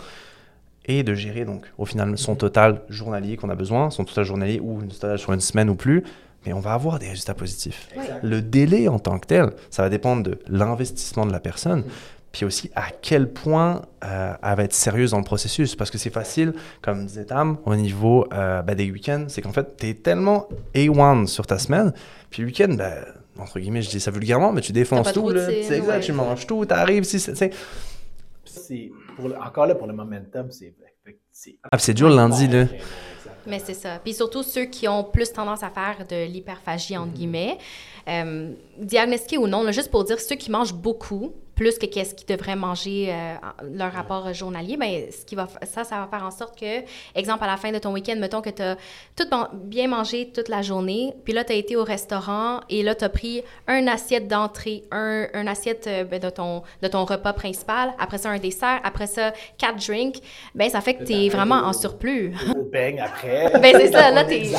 Et 0.86 1.02
de 1.02 1.12
gérer 1.12 1.44
donc 1.44 1.70
au 1.76 1.84
final 1.84 2.16
son 2.16 2.34
total 2.34 2.80
journalier 2.88 3.36
qu'on 3.36 3.50
a 3.50 3.54
besoin, 3.54 3.90
son 3.90 4.04
total 4.04 4.24
journalier 4.24 4.58
ou 4.58 4.80
une 4.80 4.88
total 4.88 5.18
sur 5.18 5.34
une 5.34 5.40
semaine 5.40 5.68
ou 5.68 5.74
plus, 5.74 6.02
mais 6.46 6.54
on 6.54 6.60
va 6.60 6.72
avoir 6.72 6.98
des 6.98 7.10
résultats 7.10 7.34
positifs. 7.34 7.90
Le 8.22 8.40
délai 8.40 8.88
en 8.88 8.98
tant 8.98 9.18
que 9.18 9.26
tel, 9.26 9.50
ça 9.68 9.82
va 9.82 9.90
dépendre 9.90 10.22
de 10.22 10.38
l'investissement 10.48 11.26
de 11.26 11.32
la 11.32 11.40
personne, 11.40 11.84
puis 12.32 12.44
aussi 12.44 12.70
à 12.76 12.90
quel 13.02 13.32
point 13.32 13.82
euh, 14.04 14.34
elle 14.42 14.56
va 14.56 14.62
être 14.64 14.72
sérieuse 14.72 15.10
dans 15.10 15.18
le 15.18 15.24
processus. 15.24 15.74
Parce 15.74 15.90
que 15.90 15.98
c'est 15.98 16.10
facile, 16.10 16.54
comme 16.82 17.06
disait 17.06 17.24
Tam, 17.24 17.58
au 17.66 17.74
niveau 17.74 18.26
euh, 18.32 18.62
bah, 18.62 18.74
des 18.74 18.90
week-ends, 18.90 19.24
c'est 19.28 19.42
qu'en 19.42 19.52
fait, 19.52 19.76
tu 19.76 19.88
es 19.88 19.94
tellement 19.94 20.48
A1 20.74 21.26
sur 21.26 21.46
ta 21.46 21.58
semaine, 21.58 21.92
puis 22.30 22.42
le 22.42 22.48
week-end, 22.48 22.72
bah, 22.74 22.92
entre 23.38 23.58
guillemets, 23.58 23.82
je 23.82 23.90
dis 23.90 24.00
ça 24.00 24.10
vulgairement, 24.10 24.52
mais 24.52 24.60
tu 24.60 24.72
défonces 24.72 25.12
tout. 25.12 25.28
là. 25.30 25.46
routine, 25.46 25.62
C'est 25.64 25.76
exact, 25.78 25.94
ouais. 25.96 26.00
tu 26.00 26.12
manges 26.12 26.46
tout, 26.46 26.64
tu 26.66 26.74
arrives, 26.74 27.04
si, 27.04 27.18
c'est- 27.18 27.50
encore 29.40 29.66
là, 29.66 29.74
pour 29.74 29.86
le 29.86 29.92
momentum, 29.92 30.50
c'est. 30.50 30.74
c'est- 31.32 31.56
Ah, 31.64 31.76
puis 31.76 31.80
c'est 31.82 31.94
dur 31.94 32.08
le 32.08 32.16
lundi, 32.16 32.48
là. 32.48 32.66
Mais 33.46 33.58
c'est 33.58 33.74
ça. 33.74 33.98
Puis 34.04 34.12
surtout 34.12 34.42
ceux 34.42 34.66
qui 34.66 34.86
ont 34.86 35.02
plus 35.02 35.32
tendance 35.32 35.62
à 35.62 35.70
faire 35.70 36.06
de 36.06 36.26
l'hyperphagie, 36.26 36.96
entre 36.98 37.12
guillemets, 37.14 37.56
euh, 38.06 38.52
diagnostiqués 38.78 39.38
ou 39.38 39.46
non, 39.46 39.62
là, 39.62 39.72
juste 39.72 39.90
pour 39.90 40.04
dire 40.04 40.20
ceux 40.20 40.36
qui 40.36 40.50
mangent 40.50 40.74
beaucoup, 40.74 41.32
plus 41.60 41.78
que 41.78 41.84
qu'est-ce 41.84 42.14
qu'ils 42.14 42.26
devraient 42.34 42.56
manger, 42.56 43.08
euh, 43.12 43.34
leur 43.74 43.92
rapport 43.92 44.32
journalier, 44.32 44.78
ben, 44.78 45.02
ce 45.10 45.26
qui 45.26 45.34
va, 45.34 45.46
ça, 45.70 45.84
ça 45.84 45.96
va 45.96 46.06
faire 46.06 46.26
en 46.26 46.30
sorte 46.30 46.58
que, 46.58 46.80
exemple, 47.14 47.44
à 47.44 47.48
la 47.48 47.58
fin 47.58 47.70
de 47.70 47.76
ton 47.78 47.92
week-end, 47.92 48.16
mettons 48.18 48.40
que 48.40 48.48
tu 48.48 48.62
as 48.62 48.76
tout 49.14 49.26
bien 49.52 49.86
mangé 49.86 50.30
toute 50.34 50.48
la 50.48 50.62
journée, 50.62 51.12
puis 51.22 51.34
là, 51.34 51.44
tu 51.44 51.52
as 51.52 51.56
été 51.56 51.76
au 51.76 51.84
restaurant 51.84 52.60
et 52.70 52.82
là, 52.82 52.94
tu 52.94 53.04
as 53.04 53.10
pris 53.10 53.42
un 53.68 53.86
assiette 53.88 54.26
d'entrée, 54.26 54.84
un, 54.90 55.26
un 55.34 55.46
assiette 55.46 55.86
euh, 55.86 56.04
ben, 56.04 56.18
de, 56.18 56.30
ton, 56.30 56.62
de 56.82 56.88
ton 56.88 57.04
repas 57.04 57.34
principal, 57.34 57.92
après 57.98 58.16
ça, 58.16 58.30
un 58.30 58.38
dessert, 58.38 58.80
après 58.82 59.06
ça, 59.06 59.34
quatre 59.58 59.86
drinks, 59.86 60.22
ben 60.54 60.70
ça 60.70 60.80
fait 60.80 60.94
que 60.94 61.04
tu 61.04 61.12
es 61.12 61.28
vraiment 61.28 61.56
en 61.56 61.74
surplus. 61.74 62.34
Au 62.56 62.62
beigne 62.62 63.00
après. 63.00 63.52
Ben, 63.60 63.76
c'est 63.78 63.92
ça, 63.92 64.10
là, 64.10 64.24
t'es- 64.24 64.50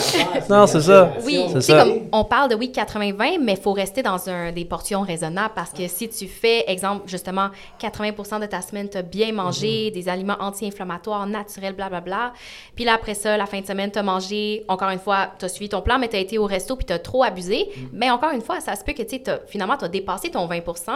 Non, 0.51 0.67
c'est 0.67 0.81
ça. 0.81 1.13
Oui, 1.25 1.45
C'est 1.53 1.61
ça. 1.61 1.83
comme 1.83 2.09
on 2.11 2.23
parle 2.25 2.51
de 2.51 2.55
oui 2.55 2.71
80-20, 2.71 3.39
mais 3.41 3.53
il 3.53 3.57
faut 3.59 3.73
rester 3.73 4.03
dans 4.03 4.29
un, 4.29 4.51
des 4.51 4.65
portions 4.65 5.01
raisonnables 5.01 5.55
parce 5.55 5.71
que 5.71 5.87
si 5.87 6.07
tu 6.07 6.27
fais, 6.27 6.63
exemple, 6.69 6.90
justement, 7.05 7.49
80% 7.79 8.39
de 8.39 8.45
ta 8.45 8.61
semaine, 8.61 8.89
tu 8.89 8.97
as 8.97 9.01
bien 9.01 9.31
mangé, 9.33 9.87
Mhm. 9.87 9.93
des 9.93 10.09
aliments 10.09 10.37
anti-inflammatoires, 10.39 11.25
naturels, 11.27 11.73
blablabla. 11.73 12.33
Puis 12.75 12.85
là, 12.85 12.93
après 12.95 13.13
ça, 13.13 13.37
la 13.37 13.45
fin 13.45 13.61
de 13.61 13.65
semaine, 13.65 13.91
tu 13.91 13.99
as 13.99 14.03
mangé, 14.03 14.63
encore 14.67 14.89
une 14.89 14.99
fois, 14.99 15.29
tu 15.39 15.45
as 15.45 15.49
suivi 15.49 15.69
ton 15.69 15.81
plan, 15.81 15.99
mais 15.99 16.07
tu 16.09 16.15
as 16.15 16.19
été 16.19 16.37
au 16.37 16.45
resto 16.45 16.75
puis 16.75 16.85
tu 16.85 16.93
as 16.93 16.99
trop 16.99 17.23
abusé. 17.23 17.67
Mhm. 17.77 17.89
Mais 17.93 18.09
encore 18.09 18.31
une 18.31 18.41
fois, 18.41 18.59
ça 18.59 18.75
se 18.75 18.83
peut 18.83 18.93
que 18.93 19.03
tu 19.03 19.19
finalement, 19.47 19.77
tu 19.77 19.85
as 19.85 19.89
dépassé 19.89 20.31
ton 20.31 20.45
20% 20.47 20.91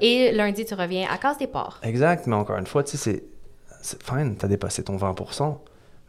et 0.00 0.32
lundi, 0.32 0.64
tu 0.64 0.74
reviens 0.74 1.08
à 1.10 1.18
case 1.18 1.38
des 1.38 1.46
ports. 1.46 1.78
Exact, 1.82 2.26
mais 2.26 2.36
encore 2.36 2.58
une 2.58 2.66
fois, 2.66 2.82
tu 2.84 2.96
sais, 2.96 3.24
c'est- 3.80 4.02
fine, 4.02 4.36
t'as 4.36 4.48
dépassé 4.48 4.82
ton 4.84 4.96
20%, 4.96 5.60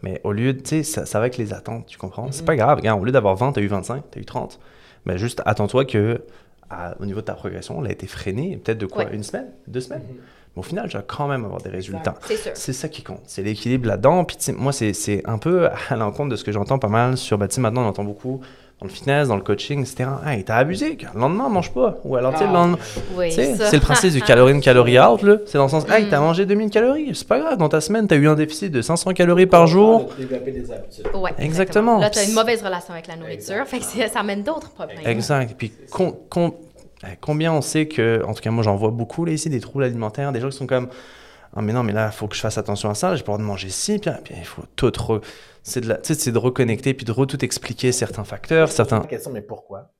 mais 0.02 0.22
au 0.24 0.32
lieu 0.32 0.54
de, 0.54 0.60
tu 0.62 0.70
sais, 0.70 0.84
ça, 0.84 1.06
ça 1.06 1.18
va 1.20 1.24
avec 1.24 1.38
les 1.38 1.54
attentes, 1.54 1.86
tu 1.88 1.98
comprends? 1.98 2.32
C'est 2.32 2.46
pas 2.46 2.56
grave, 2.56 2.78
regarde, 2.78 3.02
au 3.02 3.06
lieu 3.06 3.12
d'avoir 3.12 3.36
20, 3.36 3.52
t'as 3.52 3.62
eu 3.62 3.68
25, 3.68 4.04
t'as 4.12 4.20
eu 4.20 4.26
30. 4.26 4.60
Mais 5.06 5.18
juste 5.18 5.42
attends-toi 5.46 5.86
que, 5.86 6.22
à- 6.70 6.96
au 7.00 7.06
niveau 7.06 7.22
de 7.22 7.26
ta 7.26 7.34
progression, 7.34 7.80
elle 7.82 7.88
a 7.90 7.92
été 7.94 8.08
freinée, 8.08 8.58
peut-être 8.58 8.78
de 8.78 8.86
quoi? 8.86 9.06
Ouais. 9.06 9.16
Une 9.16 9.24
semaine? 9.24 9.48
Deux 9.68 9.82
semaines? 9.82 10.02
Mais 10.10 10.60
au 10.60 10.64
final, 10.64 10.88
tu 10.90 10.96
vas 10.98 11.04
quand 11.04 11.28
même 11.28 11.44
avoir 11.46 11.62
des 11.62 11.70
résultats. 11.70 12.16
C'est 12.54 12.74
ça 12.74 12.88
qui 12.88 13.04
compte, 13.04 13.22
c'est 13.26 13.44
l'équilibre 13.44 13.88
là-dedans. 13.88 14.24
Puis 14.24 14.38
moi, 14.58 14.72
c'est 14.72 14.94
c'est 14.94 15.22
un 15.26 15.38
peu 15.38 15.68
à 15.90 15.96
l'encontre 15.96 16.30
de 16.30 16.36
ce 16.36 16.44
que 16.44 16.52
j'entends 16.52 16.80
pas 16.80 16.88
mal 16.88 17.18
sur, 17.18 17.38
bah, 17.38 17.48
tu 17.48 17.56
sais, 17.56 17.62
maintenant, 17.62 17.84
on 17.84 17.88
entend 17.90 18.04
beaucoup 18.06 18.40
dans 18.82 18.88
le 18.88 18.92
fitness, 18.92 19.30
dans 19.30 19.36
le 19.38 19.42
coaching, 19.42 19.80
etc. 19.82 20.10
Hey, 20.26 20.44
t'as 20.44 20.58
abusé, 20.58 20.98
le 21.14 21.20
lendemain, 21.20 21.48
mange 21.48 21.72
pas. 21.74 21.98
Ou 22.04 22.18
alors, 22.18 22.34
tu 22.34 22.40
sais, 22.40 22.46
le 22.46 22.52
lendemain, 22.52 22.78
Oui, 23.16 23.32
sais, 23.32 23.56
ça. 23.56 23.68
c'est 23.70 23.78
le 23.78 23.82
principe 23.82 24.12
du 24.12 24.22
calorie 24.22 24.52
in, 24.54 24.60
calorie 24.60 25.00
out. 25.00 25.22
là. 25.24 25.38
C'est 25.46 25.58
dans 25.58 25.64
le 25.64 25.70
sens, 25.70 25.86
hey, 25.90 26.08
t'as 26.10 26.20
mangé 26.20 26.46
2000 26.46 26.70
calories. 26.70 27.12
C'est 27.16 27.28
pas 27.28 27.40
grave, 27.40 27.58
dans 27.58 27.70
ta 27.70 27.80
semaine, 27.80 28.06
t'as 28.08 28.18
eu 28.18 28.28
un 28.28 28.36
déficit 28.36 28.72
de 28.74 28.82
500 28.82 29.14
calories 29.14 29.46
par 29.46 29.66
jour. 29.68 30.10
Développer 30.18 30.52
des 30.52 30.70
habitudes. 30.72 31.08
Ouais, 31.16 31.32
Exactement. 31.40 32.00
Là, 32.00 32.10
tu 32.10 32.20
as 32.20 32.24
une 32.26 32.34
mauvaise 32.34 32.62
relation 32.62 32.94
avec 32.94 33.08
la 33.08 33.16
nourriture, 33.16 33.66
fait 33.66 33.80
que 33.80 33.86
c'est- 33.86 34.08
ça 34.10 34.20
amène 34.20 34.44
d'autres 34.44 34.72
problèmes. 34.72 34.98
Exact. 35.06 35.56
Puis 35.58 35.72
con- 35.90 36.18
con- 36.30 36.54
euh, 37.06 37.08
combien 37.22 37.54
on 37.54 37.62
sait 37.62 37.88
que, 37.88 38.24
en 38.26 38.34
tout 38.34 38.42
cas, 38.42 38.52
moi, 38.52 38.64
j'en 38.64 38.76
vois 38.76 38.92
beaucoup 38.92 39.24
là, 39.24 39.32
ici, 39.32 39.50
des 39.50 39.62
troubles 39.62 39.86
alimentaires, 39.86 40.34
des 40.34 40.42
gens 40.42 40.50
qui 40.50 40.58
sont 40.58 40.68
comme. 40.68 40.90
Ah, 41.56 41.62
mais 41.62 41.72
non, 41.74 41.84
mais 41.84 41.94
là, 41.94 42.08
il 42.12 42.16
faut 42.16 42.28
que 42.28 42.36
je 42.36 42.42
fasse 42.42 42.58
attention 42.58 42.90
à 42.90 42.96
ça, 42.96 43.16
j'ai 43.16 43.24
pas 43.24 43.32
le 43.32 43.38
droit 43.38 43.46
de 43.46 43.48
manger 43.48 43.70
ci, 43.70 43.98
puis, 44.00 44.12
puis 44.24 44.36
il 44.38 44.46
faut 44.46 44.64
tout. 44.76 44.88
re- 44.90 45.24
C'est 45.64 45.82
de, 45.82 45.88
la- 45.88 45.98
tu 45.98 46.14
sais, 46.14 46.20
c'est 46.20 46.32
de 46.32 46.38
reconnecter, 46.38 46.94
puis 46.94 47.06
de 47.06 47.12
re 47.12 47.26
tout 47.26 47.44
expliquer 47.46 47.92
certains 47.92 48.24
facteurs, 48.26 48.72
certains. 48.72 49.00
La 49.00 49.06
question, 49.08 49.32
mais 49.32 49.42
pourquoi? 49.42 49.92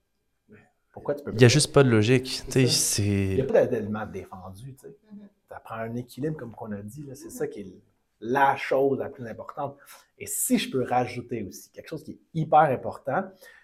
Pourquoi 0.92 1.16
tu 1.16 1.24
peux 1.24 1.32
Il 1.34 1.42
y 1.42 1.46
a 1.46 1.48
juste 1.48 1.74
pas 1.74 1.84
de 1.84 1.90
logique. 1.90 2.44
Tu 2.50 2.52
sais, 2.52 2.62
Il 2.62 2.66
n'y 2.66 3.38
c'est. 3.38 3.42
a 3.42 3.46
pas 3.46 3.66
d'élément 3.66 4.06
défendu, 4.06 4.76
tu 4.76 4.88
sais. 4.88 4.96
Ça 5.50 5.60
prend 5.64 5.76
un 5.76 5.96
équilibre, 5.96 6.38
comme 6.38 6.52
qu'on 6.52 6.72
a 6.72 6.82
dit, 6.82 7.04
là. 7.08 7.16
c'est 7.16 7.30
ça 7.30 7.48
qui 7.48 7.62
est 7.62 7.74
la 8.20 8.56
chose 8.56 9.00
la 9.00 9.10
plus 9.10 9.26
importante. 9.28 9.76
Et 10.18 10.26
si 10.26 10.58
je 10.58 10.70
peux 10.72 10.84
rajouter 10.84 11.44
aussi 11.44 11.70
quelque 11.72 11.88
chose 11.90 12.04
qui 12.04 12.12
est 12.12 12.20
hyper 12.34 12.60
important, 12.62 13.24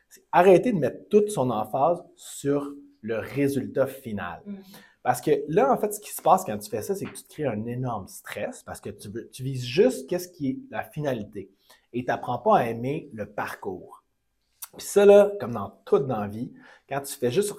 c'est 0.10 0.23
arrêter 0.32 0.71
de 0.73 0.77
mettre 0.77 1.08
toute 1.10 1.30
son 1.30 1.49
emphase 1.49 2.01
sur 2.15 2.69
le 3.01 3.17
résultat 3.19 3.88
final. 3.88 4.41
Parce 5.03 5.21
que 5.21 5.31
là, 5.47 5.71
en 5.71 5.77
fait, 5.77 5.93
ce 5.93 5.99
qui 5.99 6.11
se 6.11 6.21
passe 6.21 6.45
quand 6.45 6.57
tu 6.57 6.69
fais 6.69 6.81
ça, 6.81 6.93
c'est 6.93 7.05
que 7.05 7.15
tu 7.15 7.23
te 7.23 7.33
crées 7.33 7.47
un 7.47 7.65
énorme 7.65 8.07
stress 8.07 8.63
parce 8.63 8.79
que 8.79 8.89
tu, 8.89 9.09
veux, 9.09 9.29
tu 9.29 9.43
vises 9.43 9.65
juste 9.65 10.07
qu'est-ce 10.07 10.27
qui 10.27 10.49
est 10.49 10.59
la 10.69 10.83
finalité 10.83 11.49
et 11.93 12.01
tu 12.01 12.07
n'apprends 12.07 12.37
pas 12.37 12.59
à 12.59 12.65
aimer 12.65 13.09
le 13.13 13.25
parcours. 13.25 14.03
Puis 14.77 14.85
ça, 14.85 15.05
là, 15.05 15.31
comme 15.39 15.53
dans 15.53 15.71
toute 15.85 16.07
dans 16.07 16.21
la 16.21 16.27
vie, 16.27 16.51
quand 16.87 17.01
tu 17.01 17.15
fais 17.15 17.31
juste 17.31 17.53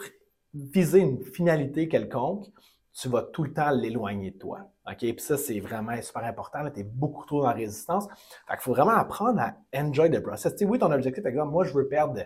viser 0.54 1.00
une 1.00 1.22
finalité 1.22 1.88
quelconque, 1.88 2.46
tu 2.94 3.08
vas 3.08 3.22
tout 3.22 3.42
le 3.42 3.52
temps 3.52 3.70
l'éloigner 3.70 4.30
de 4.30 4.38
toi. 4.38 4.60
OK? 4.86 4.98
Puis 4.98 5.14
ça, 5.18 5.36
c'est 5.36 5.60
vraiment 5.60 6.00
super 6.02 6.24
important. 6.24 6.70
Tu 6.70 6.80
es 6.80 6.84
beaucoup 6.84 7.24
trop 7.24 7.42
dans 7.42 7.52
résistance. 7.52 8.06
Fait 8.46 8.54
qu'il 8.54 8.62
faut 8.62 8.72
vraiment 8.72 8.92
apprendre 8.92 9.40
à 9.40 9.54
enjoy 9.74 10.10
the 10.10 10.20
process. 10.20 10.52
Tu 10.52 10.58
sais, 10.58 10.64
oui, 10.64 10.78
ton 10.78 10.92
objectif, 10.92 11.22
par 11.22 11.30
exemple, 11.30 11.52
moi, 11.52 11.64
je 11.64 11.72
veux 11.72 11.88
perdre 11.88 12.20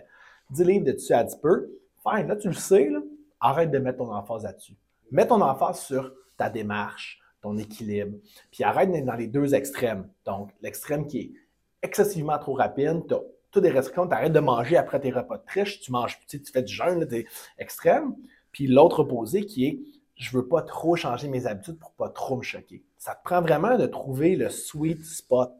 10 0.51 0.63
livres 0.63 0.85
de 0.85 0.91
dessus 0.91 1.13
à 1.13 1.23
10 1.23 1.37
peu. 1.37 1.69
Fine, 2.03 2.27
là, 2.27 2.35
tu 2.35 2.49
le 2.49 2.53
sais, 2.53 2.89
là, 2.89 2.99
arrête 3.39 3.71
de 3.71 3.77
mettre 3.79 3.99
ton 3.99 4.13
emphase 4.13 4.43
là-dessus. 4.43 4.75
Mets 5.11 5.27
ton 5.27 5.41
emphase 5.41 5.79
sur 5.79 6.13
ta 6.37 6.49
démarche, 6.49 7.19
ton 7.41 7.57
équilibre. 7.57 8.17
Puis 8.51 8.63
arrête 8.63 8.91
d'être 8.91 9.05
dans 9.05 9.15
les 9.15 9.27
deux 9.27 9.55
extrêmes. 9.55 10.09
Donc, 10.25 10.51
l'extrême 10.61 11.07
qui 11.07 11.19
est 11.19 11.31
excessivement 11.81 12.37
trop 12.37 12.53
rapide, 12.53 13.03
tu 13.07 13.13
as 13.13 13.21
toutes 13.51 13.63
des 13.63 13.69
restrictions, 13.69 14.07
tu 14.07 14.13
arrêtes 14.13 14.33
de 14.33 14.39
manger 14.39 14.77
après 14.77 14.99
tes 14.99 15.11
repas 15.11 15.37
de 15.37 15.45
triche, 15.45 15.79
tu 15.79 15.91
manges, 15.91 16.19
sais, 16.27 16.39
tu 16.39 16.51
fais 16.51 16.63
du 16.63 16.73
jeûne, 16.73 17.07
tu 17.07 17.27
extrême. 17.57 18.15
Puis 18.51 18.67
l'autre 18.67 18.99
opposé 18.99 19.45
qui 19.45 19.65
est 19.65 19.79
je 20.17 20.35
veux 20.35 20.47
pas 20.47 20.63
trop 20.63 20.95
changer 20.95 21.27
mes 21.27 21.45
habitudes 21.45 21.77
pour 21.77 21.91
pas 21.91 22.09
trop 22.09 22.37
me 22.37 22.43
choquer. 22.43 22.83
Ça 22.97 23.13
te 23.13 23.23
prend 23.23 23.41
vraiment 23.41 23.77
de 23.77 23.85
trouver 23.85 24.35
le 24.35 24.49
sweet 24.49 25.05
spot. 25.05 25.53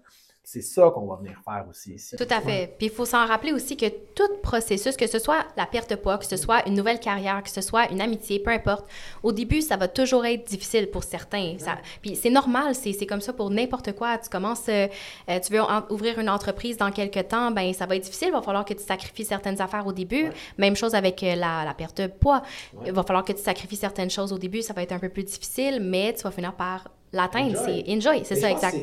C'est 0.49 0.61
ça 0.61 0.89
qu'on 0.95 1.05
va 1.07 1.17
venir 1.17 1.37
faire 1.43 1.65
aussi 1.69 1.95
ici. 1.95 2.15
Tout 2.15 2.23
à 2.29 2.39
fait. 2.39 2.73
Puis 2.77 2.87
il 2.87 2.89
faut 2.89 3.03
s'en 3.03 3.25
rappeler 3.27 3.51
aussi 3.51 3.75
que 3.75 3.87
tout 4.15 4.29
processus, 4.41 4.95
que 4.95 5.05
ce 5.05 5.19
soit 5.19 5.45
la 5.57 5.65
perte 5.65 5.89
de 5.89 5.95
poids, 5.97 6.17
que 6.17 6.23
ce 6.25 6.37
soit 6.37 6.65
une 6.65 6.75
nouvelle 6.75 7.01
carrière, 7.01 7.43
que 7.43 7.49
ce 7.49 7.59
soit 7.59 7.91
une 7.91 7.99
amitié, 7.99 8.39
peu 8.39 8.51
importe, 8.51 8.85
au 9.23 9.33
début, 9.33 9.59
ça 9.61 9.75
va 9.75 9.89
toujours 9.89 10.25
être 10.25 10.45
difficile 10.47 10.89
pour 10.89 11.03
certains. 11.03 11.57
Ça, 11.59 11.77
puis 12.01 12.15
c'est 12.15 12.29
normal, 12.29 12.75
c'est, 12.75 12.93
c'est 12.93 13.05
comme 13.05 13.19
ça 13.19 13.33
pour 13.33 13.49
n'importe 13.49 13.91
quoi. 13.91 14.17
Tu 14.19 14.29
commences, 14.29 14.69
euh, 14.69 14.87
euh, 15.29 15.39
tu 15.41 15.51
veux 15.51 15.59
en- 15.61 15.83
ouvrir 15.89 16.17
une 16.17 16.29
entreprise 16.29 16.77
dans 16.77 16.91
quelques 16.91 17.27
temps, 17.27 17.51
ben 17.51 17.73
ça 17.73 17.85
va 17.85 17.97
être 17.97 18.03
difficile. 18.03 18.29
Il 18.29 18.33
va 18.33 18.41
falloir 18.41 18.63
que 18.63 18.73
tu 18.73 18.83
sacrifies 18.83 19.25
certaines 19.25 19.59
affaires 19.61 19.85
au 19.85 19.91
début. 19.91 20.29
Même 20.57 20.77
chose 20.77 20.95
avec 20.95 21.21
euh, 21.23 21.35
la, 21.35 21.65
la 21.65 21.73
perte 21.73 21.99
de 21.99 22.07
poids. 22.07 22.41
Il 22.85 22.93
va 22.93 23.03
falloir 23.03 23.25
que 23.25 23.33
tu 23.33 23.41
sacrifies 23.43 23.75
certaines 23.75 24.09
choses 24.09 24.31
au 24.31 24.37
début. 24.37 24.61
Ça 24.61 24.71
va 24.71 24.81
être 24.81 24.93
un 24.93 24.99
peu 24.99 25.09
plus 25.09 25.25
difficile, 25.25 25.81
mais 25.81 26.13
tu 26.13 26.21
vas 26.23 26.31
finir 26.31 26.53
par 26.53 26.87
l'atteindre. 27.11 27.59
Enjoy. 27.59 27.83
C'est 27.85 27.91
enjoy, 27.93 28.21
c'est 28.23 28.35
ça, 28.37 28.49
exact. 28.49 28.77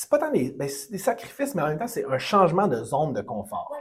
C'est- 0.00 0.08
pas 0.08 0.18
tant 0.18 0.30
des, 0.30 0.50
ben, 0.52 0.68
des 0.90 0.98
sacrifices, 0.98 1.54
mais 1.54 1.62
en 1.62 1.68
même 1.68 1.78
temps, 1.78 1.86
c'est 1.86 2.04
un 2.04 2.18
changement 2.18 2.68
de 2.68 2.82
zone 2.82 3.12
de 3.12 3.20
confort. 3.22 3.72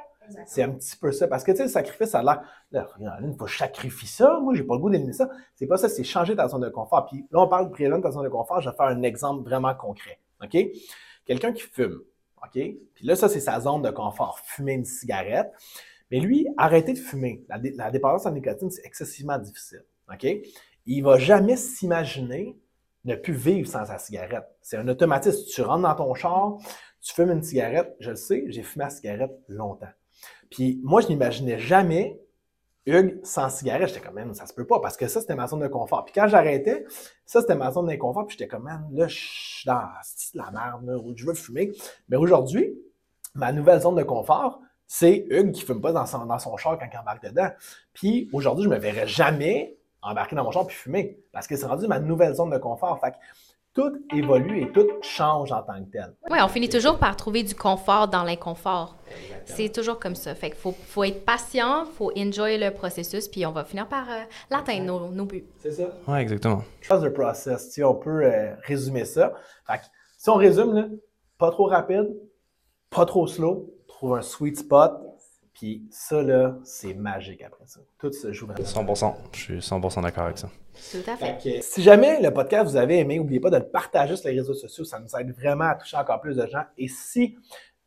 C'est 0.45 0.61
un 0.61 0.69
petit 0.69 0.95
peu 0.95 1.11
ça. 1.11 1.27
Parce 1.27 1.43
que, 1.43 1.51
tu 1.51 1.57
sais, 1.57 1.63
le 1.63 1.69
sacrifice, 1.69 2.09
ça 2.09 2.19
a 2.19 2.23
l'air, 2.71 2.99
il 3.01 3.35
faut 3.35 3.47
sacrifier 3.47 4.07
ça. 4.07 4.39
Moi, 4.39 4.53
j'ai 4.53 4.63
pas 4.63 4.75
le 4.75 4.79
goût 4.79 4.89
d'éliminer 4.91 5.13
ça. 5.13 5.27
C'est 5.55 5.65
pas 5.65 5.77
ça, 5.77 5.89
c'est 5.89 6.03
changer 6.03 6.35
ta 6.35 6.47
zone 6.47 6.61
de 6.61 6.69
confort. 6.69 7.07
Puis 7.07 7.25
là, 7.31 7.39
on 7.39 7.47
parle 7.47 7.65
de 7.67 7.71
préélever 7.71 7.99
ta 8.01 8.11
zone 8.11 8.25
de 8.25 8.29
confort. 8.29 8.61
Je 8.61 8.69
vais 8.69 8.75
faire 8.75 8.85
un 8.85 9.01
exemple 9.01 9.43
vraiment 9.43 9.73
concret. 9.73 10.19
OK? 10.43 10.55
Quelqu'un 11.25 11.51
qui 11.51 11.63
fume. 11.63 12.01
OK? 12.43 12.51
Puis 12.53 13.05
là, 13.07 13.15
ça, 13.15 13.27
c'est 13.27 13.39
sa 13.39 13.59
zone 13.59 13.81
de 13.81 13.89
confort. 13.89 14.39
Fumer 14.43 14.73
une 14.73 14.85
cigarette. 14.85 15.51
Mais 16.11 16.19
lui, 16.19 16.47
arrêter 16.57 16.93
de 16.93 16.99
fumer. 16.99 17.43
La, 17.49 17.57
la 17.75 17.89
dépendance 17.89 18.27
en 18.27 18.31
nicotine, 18.31 18.69
c'est 18.69 18.85
excessivement 18.85 19.39
difficile. 19.39 19.83
OK? 20.13 20.27
Il 20.85 21.01
va 21.01 21.17
jamais 21.17 21.55
s'imaginer 21.55 22.55
ne 23.05 23.15
plus 23.15 23.33
vivre 23.33 23.67
sans 23.67 23.85
sa 23.85 23.97
cigarette. 23.97 24.45
C'est 24.61 24.77
un 24.77 24.87
automatisme. 24.87 25.45
Tu 25.51 25.61
rentres 25.61 25.83
dans 25.83 25.95
ton 25.95 26.13
char, 26.13 26.57
tu 27.01 27.13
fumes 27.13 27.31
une 27.31 27.43
cigarette. 27.43 27.95
Je 27.99 28.11
le 28.11 28.15
sais, 28.15 28.43
j'ai 28.47 28.63
fumé 28.63 28.85
la 28.85 28.91
cigarette 28.91 29.31
longtemps. 29.47 29.89
Puis 30.49 30.79
moi, 30.83 31.01
je 31.01 31.07
n'imaginais 31.07 31.59
jamais 31.59 32.19
Hugues 32.85 33.19
sans 33.23 33.49
cigarette. 33.49 33.89
J'étais 33.89 34.01
comme, 34.01 34.15
man, 34.15 34.33
ça 34.33 34.45
se 34.45 34.53
peut 34.53 34.65
pas, 34.65 34.79
parce 34.79 34.97
que 34.97 35.07
ça, 35.07 35.21
c'était 35.21 35.35
ma 35.35 35.47
zone 35.47 35.59
de 35.59 35.67
confort. 35.67 36.05
Puis 36.05 36.13
quand 36.13 36.27
j'arrêtais, 36.27 36.85
ça, 37.25 37.41
c'était 37.41 37.55
ma 37.55 37.71
zone 37.71 37.87
d'inconfort. 37.87 38.25
Puis 38.25 38.37
j'étais 38.37 38.47
comme, 38.47 38.63
man, 38.63 38.87
là, 38.91 39.07
je 39.07 39.15
suis 39.15 39.67
dans 39.67 39.81
la 40.33 40.51
merde, 40.51 40.85
là, 40.85 40.97
où 40.97 41.13
je 41.15 41.25
veux 41.25 41.33
fumer. 41.33 41.71
Mais 42.07 42.17
aujourd'hui, 42.17 42.73
ma 43.35 43.51
nouvelle 43.51 43.81
zone 43.81 43.95
de 43.95 44.03
confort, 44.03 44.59
c'est 44.87 45.27
Hugues 45.29 45.51
qui 45.51 45.61
fume 45.61 45.81
pas 45.81 45.91
dans 45.91 46.05
son, 46.05 46.25
dans 46.25 46.39
son 46.39 46.57
char 46.57 46.79
quand 46.79 46.87
il 46.91 46.97
embarque 46.97 47.23
dedans. 47.23 47.49
Puis 47.93 48.29
aujourd'hui, 48.33 48.65
je 48.65 48.69
me 48.69 48.77
verrais 48.77 49.07
jamais 49.07 49.77
embarquer 50.01 50.35
dans 50.35 50.43
mon 50.43 50.51
char 50.51 50.65
puis 50.65 50.75
fumer, 50.75 51.19
parce 51.31 51.47
que 51.47 51.55
c'est 51.55 51.65
rendu 51.65 51.87
ma 51.87 51.99
nouvelle 51.99 52.33
zone 52.33 52.49
de 52.49 52.57
confort. 52.57 52.99
Fait 52.99 53.11
que 53.11 53.17
tout 53.73 53.91
évolue 54.13 54.63
et 54.63 54.71
tout 54.71 54.87
change 55.01 55.51
en 55.51 55.61
tant 55.61 55.83
que 55.83 55.91
tel. 55.91 56.15
Oui, 56.29 56.39
on 56.41 56.47
finit 56.47 56.69
toujours 56.69 56.97
par 56.97 57.15
trouver 57.15 57.43
du 57.43 57.55
confort 57.55 58.07
dans 58.07 58.23
l'inconfort. 58.23 58.97
C'est 59.45 59.69
toujours 59.71 59.99
comme 59.99 60.15
ça. 60.15 60.35
Fait 60.35 60.49
qu'il 60.49 60.59
faut, 60.59 60.71
faut 60.71 61.03
être 61.03 61.23
patient, 61.23 61.85
faut 61.85 62.11
enjoy 62.17 62.57
le 62.57 62.71
processus, 62.71 63.27
puis 63.27 63.45
on 63.45 63.51
va 63.51 63.63
finir 63.63 63.87
par 63.87 64.09
euh, 64.09 64.21
l'atteindre, 64.49 64.85
nos, 64.85 65.09
nos 65.09 65.25
buts. 65.25 65.45
C'est 65.59 65.71
ça. 65.71 65.89
Ouais, 66.07 66.21
exactement. 66.21 66.63
Trust 66.81 67.03
the 67.03 67.09
process. 67.13 67.67
Tu 67.67 67.73
sais, 67.73 67.83
on 67.83 67.95
peut 67.95 68.25
euh, 68.25 68.53
résumer 68.63 69.05
ça. 69.05 69.33
Fait 69.65 69.77
que, 69.77 69.83
si 70.17 70.29
on 70.29 70.35
résume, 70.35 70.73
là, 70.73 70.85
pas 71.37 71.51
trop 71.51 71.65
rapide, 71.67 72.09
pas 72.89 73.05
trop 73.05 73.27
slow, 73.27 73.73
trouve 73.87 74.17
un 74.17 74.21
sweet 74.21 74.57
spot. 74.57 74.93
Puis 75.53 75.83
ça, 75.89 76.21
là, 76.21 76.57
c'est 76.63 76.93
magique 76.93 77.41
après 77.41 77.65
ça. 77.65 77.79
Tout 77.97 78.11
se 78.11 78.31
joue 78.31 78.47
vraiment. 78.47 78.65
100%. 78.65 79.13
Je 79.33 79.39
suis 79.39 79.57
100% 79.57 80.01
d'accord 80.01 80.23
avec 80.25 80.37
ça. 80.37 80.49
Tout 80.91 80.97
à 81.09 81.15
fait. 81.15 81.39
Fait 81.39 81.59
que, 81.59 81.65
si 81.65 81.81
jamais 81.81 82.21
le 82.21 82.31
podcast 82.31 82.69
vous 82.69 82.77
avez 82.77 82.99
aimé, 82.99 83.17
n'oubliez 83.17 83.39
pas 83.39 83.49
de 83.49 83.57
le 83.57 83.67
partager 83.67 84.15
sur 84.15 84.29
les 84.29 84.35
réseaux 84.35 84.53
sociaux. 84.53 84.85
Ça 84.85 84.99
nous 84.99 85.09
aide 85.19 85.31
vraiment 85.35 85.65
à 85.65 85.75
toucher 85.75 85.97
encore 85.97 86.21
plus 86.21 86.35
de 86.37 86.45
gens. 86.47 86.63
Et 86.77 86.87
si 86.87 87.37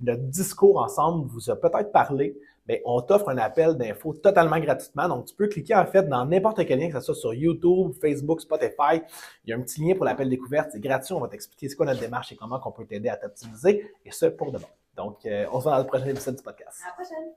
le 0.01 0.16
discours 0.16 0.79
ensemble 0.79 1.29
vous 1.29 1.51
a 1.51 1.57
peut-être 1.57 1.92
parlé, 1.92 2.37
ben, 2.66 2.79
on 2.85 3.01
t'offre 3.01 3.29
un 3.29 3.38
appel 3.38 3.77
d'info 3.77 4.12
totalement 4.14 4.59
gratuitement. 4.61 5.09
Donc, 5.09 5.27
tu 5.27 5.35
peux 5.35 5.48
cliquer 5.48 5.75
en 5.75 5.87
fait 5.87 6.09
dans 6.09 6.25
n'importe 6.25 6.64
quel 6.64 6.79
lien, 6.79 6.88
que 6.88 6.94
ce 6.94 7.01
soit 7.01 7.14
sur 7.14 7.35
YouTube, 7.35 7.92
Facebook, 8.01 8.40
Spotify. 8.40 9.03
Il 9.44 9.51
y 9.51 9.53
a 9.53 9.57
un 9.57 9.61
petit 9.62 9.81
lien 9.81 9.94
pour 9.94 10.05
l'appel 10.05 10.29
découverte. 10.29 10.70
C'est 10.72 10.81
gratuit. 10.81 11.14
On 11.14 11.20
va 11.20 11.29
t'expliquer 11.29 11.68
c'est 11.68 11.77
quoi 11.77 11.87
notre 11.87 12.01
démarche 12.01 12.31
et 12.33 12.37
comment 12.37 12.61
on 12.64 12.70
peut 12.70 12.87
t'aider 12.87 13.09
à 13.09 13.16
t'optimiser. 13.16 13.90
Et 14.05 14.12
ce, 14.12 14.27
pour 14.27 14.53
de 14.53 14.59
bon. 14.59 14.66
Donc, 14.96 15.25
euh, 15.27 15.46
on 15.53 15.59
se 15.59 15.64
voit 15.64 15.72
dans 15.72 15.79
le 15.79 15.87
prochain 15.87 16.07
épisode 16.07 16.37
du 16.37 16.42
podcast. 16.42 16.81
À 16.85 16.88
la 16.88 16.94
prochaine! 16.94 17.31